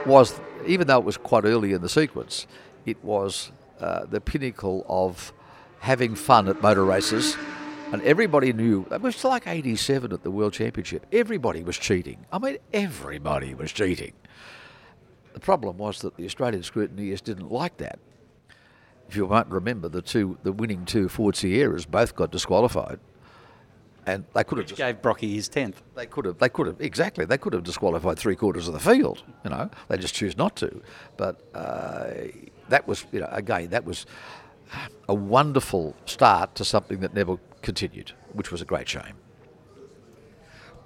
was 0.07 0.41
even 0.67 0.87
though 0.87 0.99
it 0.99 1.05
was 1.05 1.17
quite 1.17 1.45
early 1.45 1.73
in 1.73 1.83
the 1.83 1.89
sequence, 1.89 2.47
it 2.85 3.03
was 3.05 3.53
uh, 3.81 4.07
the 4.07 4.21
pinnacle 4.21 4.85
of 4.89 5.33
having 5.81 6.15
fun 6.15 6.49
at 6.49 6.63
motor 6.63 6.85
races. 6.85 7.37
And 7.93 8.03
everybody 8.03 8.53
knew 8.53 8.87
it 8.91 9.01
was 9.01 9.25
like 9.25 9.47
87 9.47 10.13
at 10.13 10.23
the 10.23 10.31
World 10.31 10.53
Championship. 10.53 11.07
Everybody 11.13 11.63
was 11.63 11.79
cheating. 11.79 12.27
I 12.33 12.39
mean, 12.39 12.59
everybody 12.73 13.55
was 13.55 13.73
cheating. 13.73 14.13
The 15.35 15.41
problem 15.41 15.79
was 15.79 16.01
that 16.01 16.17
the 16.17 16.25
Australian 16.25 16.63
scrutineers 16.63 17.23
didn't 17.23 17.53
like 17.53 17.77
that. 17.77 17.99
If 19.09 19.15
you 19.15 19.27
might 19.29 19.49
remember, 19.49 19.89
the 19.89 20.03
two, 20.03 20.37
the 20.43 20.53
winning 20.53 20.85
two 20.85 21.09
Ford 21.09 21.37
Sierras 21.37 21.87
both 21.87 22.17
got 22.17 22.33
disqualified 22.33 22.99
and 24.07 24.25
they 24.35 24.45
could 24.45 24.59
have 24.59 24.71
Which 24.71 24.77
gave 24.77 25.03
Brocky 25.03 25.35
his 25.35 25.49
tenth. 25.49 25.83
They 25.95 26.07
could 26.07 26.25
have. 26.25 26.39
They 26.39 26.49
could 26.49 26.69
have 26.69 26.81
exactly. 26.81 27.25
They 27.25 27.39
could 27.39 27.53
have 27.53 27.65
disqualified 27.65 28.19
three 28.19 28.37
quarters 28.37 28.69
of 28.69 28.75
the 28.75 28.81
field. 28.81 29.25
You 29.45 29.51
know, 29.51 29.69
they 29.89 29.99
just 29.99 30.15
choose 30.15 30.37
not 30.37 30.55
to. 30.57 30.81
But 31.17 31.41
uh, 31.55 32.11
that 32.69 32.87
was, 32.87 33.05
you 33.13 33.21
know, 33.21 33.29
again, 33.33 33.71
that 33.71 33.85
was 33.85 34.07
a 35.09 35.15
wonderful 35.15 35.97
start 36.07 36.55
to 36.55 36.65
something 36.65 37.01
that 37.01 37.15
never 37.15 37.37
continued, 37.67 38.13
which 38.33 38.53
was 38.53 38.63
a 38.63 38.65
great 38.65 38.89
shame. 38.89 39.17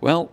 Well, 0.00 0.32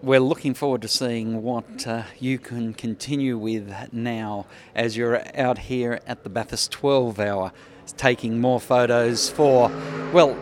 we're 0.00 0.18
looking 0.18 0.54
forward 0.54 0.80
to 0.80 0.88
seeing 0.88 1.42
what 1.42 1.86
uh, 1.86 2.04
you 2.18 2.38
can 2.38 2.72
continue 2.72 3.36
with 3.36 3.70
now 3.92 4.46
as 4.74 4.96
you're 4.96 5.20
out 5.36 5.58
here 5.58 6.00
at 6.06 6.24
the 6.24 6.30
Bathurst 6.30 6.70
12 6.72 7.20
hour, 7.20 7.52
taking 7.98 8.40
more 8.40 8.58
photos 8.58 9.28
for, 9.28 9.70
well, 10.14 10.34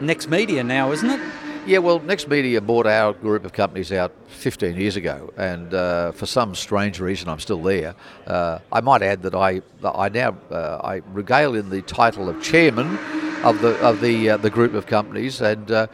Next 0.00 0.30
Media 0.30 0.64
now, 0.64 0.92
isn't 0.92 1.10
it? 1.10 1.20
Yeah, 1.66 1.78
well, 1.78 1.98
Next 1.98 2.26
Media 2.26 2.58
bought 2.62 2.86
our 2.86 3.12
group 3.12 3.44
of 3.44 3.52
companies 3.52 3.92
out 3.92 4.14
15 4.28 4.76
years 4.76 4.96
ago, 4.96 5.30
and 5.36 5.74
uh, 5.74 6.12
for 6.12 6.24
some 6.24 6.54
strange 6.54 7.00
reason, 7.00 7.28
I'm 7.28 7.40
still 7.40 7.62
there. 7.62 7.94
Uh, 8.26 8.60
I 8.72 8.80
might 8.80 9.02
add 9.02 9.20
that 9.24 9.34
I, 9.34 9.60
I 9.84 10.08
now 10.08 10.38
uh, 10.50 10.80
I 10.82 11.02
regale 11.12 11.54
in 11.54 11.68
the 11.68 11.82
title 11.82 12.30
of 12.30 12.42
chairman 12.42 12.98
of 13.44 13.60
the 13.60 13.78
of 13.80 14.00
the 14.00 14.30
uh, 14.30 14.36
the 14.36 14.50
group 14.50 14.74
of 14.74 14.86
companies, 14.86 15.40
and 15.40 15.70
uh, 15.70 15.86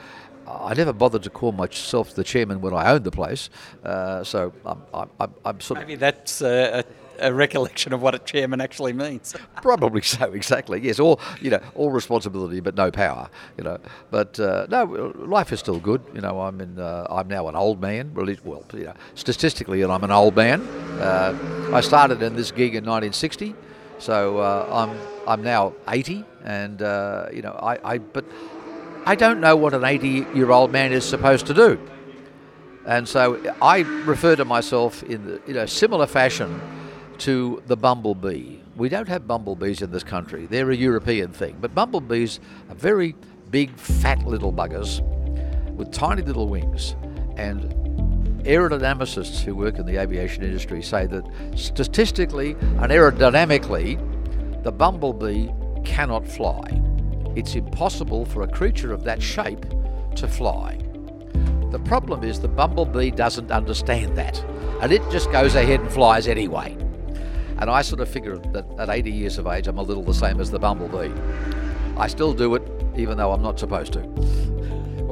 I 0.46 0.74
never 0.74 0.92
bothered 0.92 1.22
to 1.24 1.30
call 1.30 1.52
myself 1.52 2.14
the 2.14 2.24
chairman 2.24 2.60
when 2.60 2.74
I 2.74 2.90
owned 2.90 3.04
the 3.04 3.10
place. 3.10 3.50
Uh, 3.84 4.24
so 4.24 4.52
I'm, 4.64 4.82
I'm, 5.20 5.34
I'm, 5.44 5.60
sort 5.60 5.80
of 5.80 5.86
maybe 5.86 5.96
that's 5.96 6.40
a 6.42 6.84
a 7.18 7.32
recollection 7.32 7.92
of 7.92 8.02
what 8.02 8.14
a 8.14 8.18
chairman 8.18 8.60
actually 8.60 8.92
means. 8.92 9.34
Probably 9.62 10.02
so, 10.02 10.32
exactly. 10.32 10.80
Yes, 10.80 11.00
all 11.00 11.20
you 11.40 11.50
know, 11.50 11.60
all 11.74 11.90
responsibility 11.90 12.60
but 12.60 12.74
no 12.74 12.90
power. 12.90 13.28
You 13.56 13.64
know, 13.64 13.78
but 14.10 14.38
uh, 14.38 14.66
no, 14.70 15.12
life 15.16 15.52
is 15.52 15.60
still 15.60 15.80
good. 15.80 16.02
You 16.14 16.20
know, 16.20 16.40
I'm 16.40 16.60
in. 16.60 16.78
Uh, 16.78 17.06
I'm 17.10 17.28
now 17.28 17.48
an 17.48 17.56
old 17.56 17.80
man. 17.80 18.12
Well, 18.14 18.26
well, 18.44 18.64
you 18.72 18.84
know, 18.84 18.94
statistically, 19.14 19.82
I'm 19.84 20.04
an 20.04 20.10
old 20.10 20.36
man. 20.36 20.62
Uh, 21.00 21.70
I 21.72 21.80
started 21.80 22.22
in 22.22 22.36
this 22.36 22.50
gig 22.50 22.74
in 22.74 22.84
1960, 22.84 23.54
so 23.98 24.38
uh, 24.38 24.68
I'm 24.70 24.98
I'm 25.26 25.42
now 25.42 25.74
80, 25.88 26.24
and 26.44 26.82
uh, 26.82 27.26
you 27.32 27.42
know, 27.42 27.52
I, 27.62 27.94
I 27.94 27.98
but 27.98 28.24
I 29.04 29.14
don't 29.14 29.40
know 29.40 29.56
what 29.56 29.74
an 29.74 29.82
80-year-old 29.82 30.72
man 30.72 30.92
is 30.92 31.04
supposed 31.04 31.46
to 31.46 31.54
do. 31.54 31.80
And 32.86 33.08
so 33.08 33.54
I 33.60 33.80
refer 34.04 34.36
to 34.36 34.44
myself 34.44 35.02
in 35.02 35.26
the, 35.26 35.40
you 35.46 35.54
know 35.54 35.66
similar 35.66 36.06
fashion 36.06 36.60
to 37.18 37.62
the 37.66 37.76
bumblebee. 37.76 38.58
We 38.76 38.88
don't 38.88 39.08
have 39.08 39.26
bumblebees 39.26 39.82
in 39.82 39.90
this 39.90 40.04
country. 40.04 40.46
They're 40.46 40.70
a 40.70 40.76
European 40.76 41.32
thing. 41.32 41.56
But 41.60 41.74
bumblebees 41.74 42.40
are 42.68 42.74
very 42.74 43.14
big, 43.50 43.74
fat 43.76 44.26
little 44.26 44.52
buggers 44.52 45.00
with 45.74 45.92
tiny 45.92 46.22
little 46.22 46.48
wings. 46.48 46.94
And 47.36 47.85
aerodynamicists 48.46 49.42
who 49.42 49.54
work 49.54 49.78
in 49.78 49.86
the 49.86 49.96
aviation 49.96 50.42
industry 50.44 50.82
say 50.82 51.06
that 51.06 51.24
statistically 51.56 52.52
and 52.52 52.92
aerodynamically, 52.92 54.00
the 54.62 54.72
bumblebee 54.72 55.48
cannot 55.84 56.26
fly. 56.26 56.80
It's 57.34 57.54
impossible 57.54 58.24
for 58.24 58.42
a 58.42 58.48
creature 58.48 58.92
of 58.92 59.04
that 59.04 59.20
shape 59.20 59.66
to 60.14 60.28
fly. 60.28 60.78
The 61.70 61.80
problem 61.80 62.24
is 62.24 62.40
the 62.40 62.48
bumblebee 62.48 63.10
doesn't 63.10 63.50
understand 63.50 64.16
that, 64.16 64.42
and 64.80 64.92
it 64.92 65.02
just 65.10 65.30
goes 65.32 65.54
ahead 65.54 65.80
and 65.80 65.90
flies 65.90 66.28
anyway. 66.28 66.76
And 67.58 67.68
I 67.68 67.82
sort 67.82 68.00
of 68.00 68.08
figure 68.08 68.36
that 68.36 68.66
at 68.78 68.88
80 68.88 69.10
years 69.10 69.38
of 69.38 69.46
age, 69.46 69.66
I'm 69.66 69.78
a 69.78 69.82
little 69.82 70.02
the 70.02 70.14
same 70.14 70.40
as 70.40 70.50
the 70.50 70.58
bumblebee. 70.58 71.12
I 71.96 72.06
still 72.06 72.32
do 72.32 72.54
it, 72.54 72.62
even 72.96 73.16
though 73.16 73.32
I'm 73.32 73.42
not 73.42 73.58
supposed 73.58 73.92
to. 73.94 74.45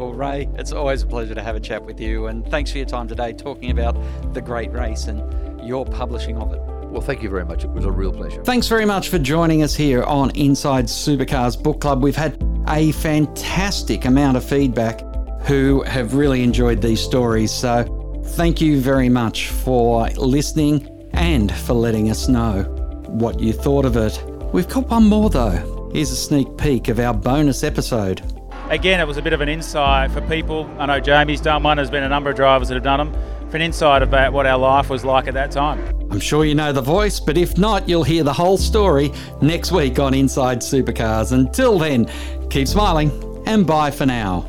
Well, 0.04 0.12
Ray, 0.12 0.50
it's 0.58 0.70
always 0.70 1.02
a 1.02 1.06
pleasure 1.06 1.34
to 1.34 1.40
have 1.40 1.56
a 1.56 1.60
chat 1.60 1.82
with 1.82 1.98
you, 1.98 2.26
and 2.26 2.46
thanks 2.50 2.70
for 2.70 2.76
your 2.76 2.86
time 2.86 3.08
today 3.08 3.32
talking 3.32 3.70
about 3.70 3.96
the 4.34 4.42
great 4.42 4.70
race 4.70 5.06
and 5.06 5.66
your 5.66 5.86
publishing 5.86 6.36
of 6.36 6.52
it. 6.52 6.60
Well, 6.90 7.00
thank 7.00 7.22
you 7.22 7.30
very 7.30 7.46
much. 7.46 7.64
It 7.64 7.70
was 7.70 7.86
a 7.86 7.90
real 7.90 8.12
pleasure. 8.12 8.44
Thanks 8.44 8.68
very 8.68 8.84
much 8.84 9.08
for 9.08 9.18
joining 9.18 9.62
us 9.62 9.74
here 9.74 10.02
on 10.02 10.30
Inside 10.32 10.88
Supercars 10.88 11.60
Book 11.60 11.80
Club. 11.80 12.02
We've 12.02 12.14
had 12.14 12.36
a 12.68 12.92
fantastic 12.92 14.04
amount 14.04 14.36
of 14.36 14.44
feedback 14.44 15.00
who 15.46 15.80
have 15.84 16.12
really 16.12 16.42
enjoyed 16.42 16.82
these 16.82 17.00
stories. 17.00 17.50
So, 17.50 18.20
thank 18.36 18.60
you 18.60 18.82
very 18.82 19.08
much 19.08 19.48
for 19.48 20.06
listening 20.18 20.86
and 21.14 21.50
for 21.50 21.72
letting 21.72 22.10
us 22.10 22.28
know 22.28 22.64
what 23.06 23.40
you 23.40 23.54
thought 23.54 23.86
of 23.86 23.96
it. 23.96 24.22
We've 24.52 24.68
got 24.68 24.86
one 24.90 25.04
more 25.04 25.30
though. 25.30 25.90
Here's 25.94 26.10
a 26.10 26.16
sneak 26.16 26.58
peek 26.58 26.88
of 26.88 27.00
our 27.00 27.14
bonus 27.14 27.64
episode. 27.64 28.33
Again, 28.70 28.98
it 28.98 29.06
was 29.06 29.18
a 29.18 29.22
bit 29.22 29.32
of 29.32 29.40
an 29.40 29.48
insight 29.48 30.10
for 30.10 30.20
people. 30.22 30.68
I 30.78 30.86
know 30.86 30.98
Jamie's 30.98 31.40
done 31.40 31.62
one, 31.62 31.76
there's 31.76 31.90
been 31.90 32.02
a 32.02 32.08
number 32.08 32.30
of 32.30 32.36
drivers 32.36 32.68
that 32.68 32.74
have 32.74 32.82
done 32.82 33.10
them. 33.10 33.50
For 33.50 33.56
an 33.56 33.62
insight 33.62 34.02
about 34.02 34.32
what 34.32 34.46
our 34.46 34.58
life 34.58 34.90
was 34.90 35.04
like 35.04 35.28
at 35.28 35.34
that 35.34 35.50
time. 35.50 35.78
I'm 36.10 36.18
sure 36.18 36.44
you 36.44 36.54
know 36.54 36.72
the 36.72 36.80
voice, 36.80 37.20
but 37.20 37.36
if 37.36 37.58
not, 37.58 37.88
you'll 37.88 38.04
hear 38.04 38.24
the 38.24 38.32
whole 38.32 38.56
story 38.56 39.12
next 39.42 39.70
week 39.70 39.98
on 39.98 40.14
Inside 40.14 40.58
Supercars. 40.58 41.32
Until 41.32 41.78
then, 41.78 42.10
keep 42.50 42.66
smiling 42.66 43.10
and 43.46 43.66
bye 43.66 43.90
for 43.90 44.06
now. 44.06 44.46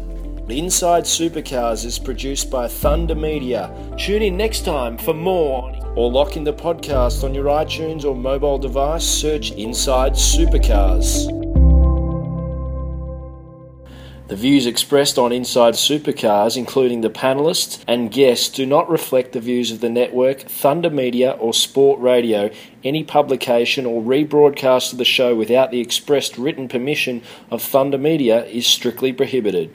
Inside 0.48 1.04
Supercars 1.04 1.86
is 1.86 2.00
produced 2.00 2.50
by 2.50 2.68
Thunder 2.68 3.16
Media. 3.16 3.70
Tune 3.98 4.22
in 4.22 4.38
next 4.38 4.64
time 4.64 4.98
for 4.98 5.14
more 5.14 5.72
or 5.96 6.12
lock 6.12 6.38
in 6.38 6.44
the 6.44 6.54
podcast 6.54 7.24
on 7.24 7.34
your 7.34 7.46
iTunes 7.46 8.06
or 8.06 8.16
mobile 8.16 8.58
device. 8.58 9.04
Search 9.04 9.52
Inside 9.52 10.14
Supercars. 10.14 11.45
The 14.28 14.36
views 14.36 14.66
expressed 14.66 15.20
on 15.20 15.32
Inside 15.32 15.76
Supercars, 15.76 16.58
including 16.58 17.02
the 17.02 17.12
panelists 17.12 17.84
and 17.88 18.12
guests, 18.12 18.50
do 18.50 18.66
not 18.66 18.90
reflect 18.90 19.34
the 19.34 19.40
views 19.40 19.70
of 19.70 19.82
the 19.82 19.90
network, 19.90 20.40
Thunder 20.40 20.90
Media, 20.90 21.34
or 21.34 21.54
Sport 21.54 22.00
Radio. 22.00 22.50
Any 22.84 23.04
publication 23.04 23.86
or 23.86 24.02
rebroadcast 24.02 24.94
of 24.94 24.98
the 24.98 25.06
show 25.06 25.36
without 25.36 25.70
the 25.70 25.80
expressed 25.80 26.40
written 26.40 26.68
permission 26.68 27.22
of 27.52 27.62
Thunder 27.62 28.00
Media 28.00 28.46
is 28.46 28.66
strictly 28.66 29.14
prohibited. 29.14 29.72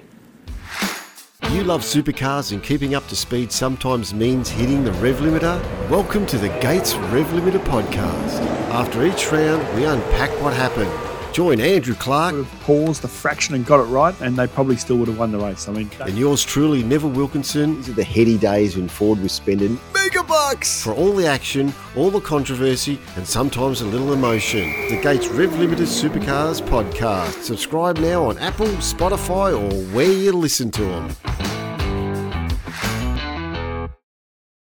You 1.53 1.63
love 1.63 1.83
supercars 1.83 2.51
and 2.51 2.61
keeping 2.61 2.97
up 2.97 3.07
to 3.07 3.15
speed 3.15 3.53
sometimes 3.53 4.13
means 4.13 4.49
hitting 4.49 4.83
the 4.83 4.93
rev 4.95 5.19
limiter? 5.19 5.63
Welcome 5.89 6.27
to 6.27 6.39
the 6.39 6.49
Gates 6.59 6.97
Rev 6.97 7.27
Limiter 7.29 7.65
podcast. 7.67 8.41
After 8.71 9.07
each 9.07 9.31
round, 9.31 9.63
we 9.77 9.85
unpack 9.85 10.31
what 10.43 10.55
happened. 10.55 11.10
Join 11.33 11.61
Andrew 11.61 11.95
Clark. 11.95 12.35
Would 12.35 12.45
have 12.45 12.61
paused 12.63 13.03
the 13.03 13.09
fraction 13.09 13.55
and 13.55 13.65
got 13.65 13.81
it 13.81 13.85
right, 13.85 14.19
and 14.21 14.37
they 14.37 14.47
probably 14.47 14.77
still 14.77 14.97
would 14.99 15.09
have 15.09 15.19
won 15.19 15.31
the 15.31 15.39
race. 15.39 15.69
I 15.69 15.73
mean, 15.73 15.91
and 16.01 16.19
yours 16.19 16.45
truly, 16.45 16.83
Neville 16.83 17.11
Wilkinson. 17.11 17.77
These 17.77 17.91
are 17.91 17.93
the 17.93 18.05
heady 18.05 18.37
days 18.37 18.77
when 18.77 18.89
Ford 18.89 19.21
was 19.21 19.33
spending 19.33 19.79
mega 19.95 20.23
bucks 20.25 20.83
for 20.83 20.93
all 20.93 21.13
the 21.13 21.27
action, 21.27 21.73
all 21.97 22.11
the 22.11 22.21
controversy, 22.21 22.99
and 23.17 23.27
sometimes 23.27 23.81
a 23.81 23.87
little 23.87 24.13
emotion. 24.13 24.71
The 24.89 25.01
Gates 25.01 25.29
Rev 25.29 25.51
Limiter 25.51 25.87
Supercars 25.87 26.61
podcast. 26.61 27.43
Subscribe 27.43 27.99
now 27.99 28.25
on 28.25 28.39
Apple, 28.39 28.67
Spotify, 28.67 29.53
or 29.53 29.95
where 29.95 30.11
you 30.11 30.33
listen 30.33 30.71
to 30.73 30.83
them. 30.83 31.17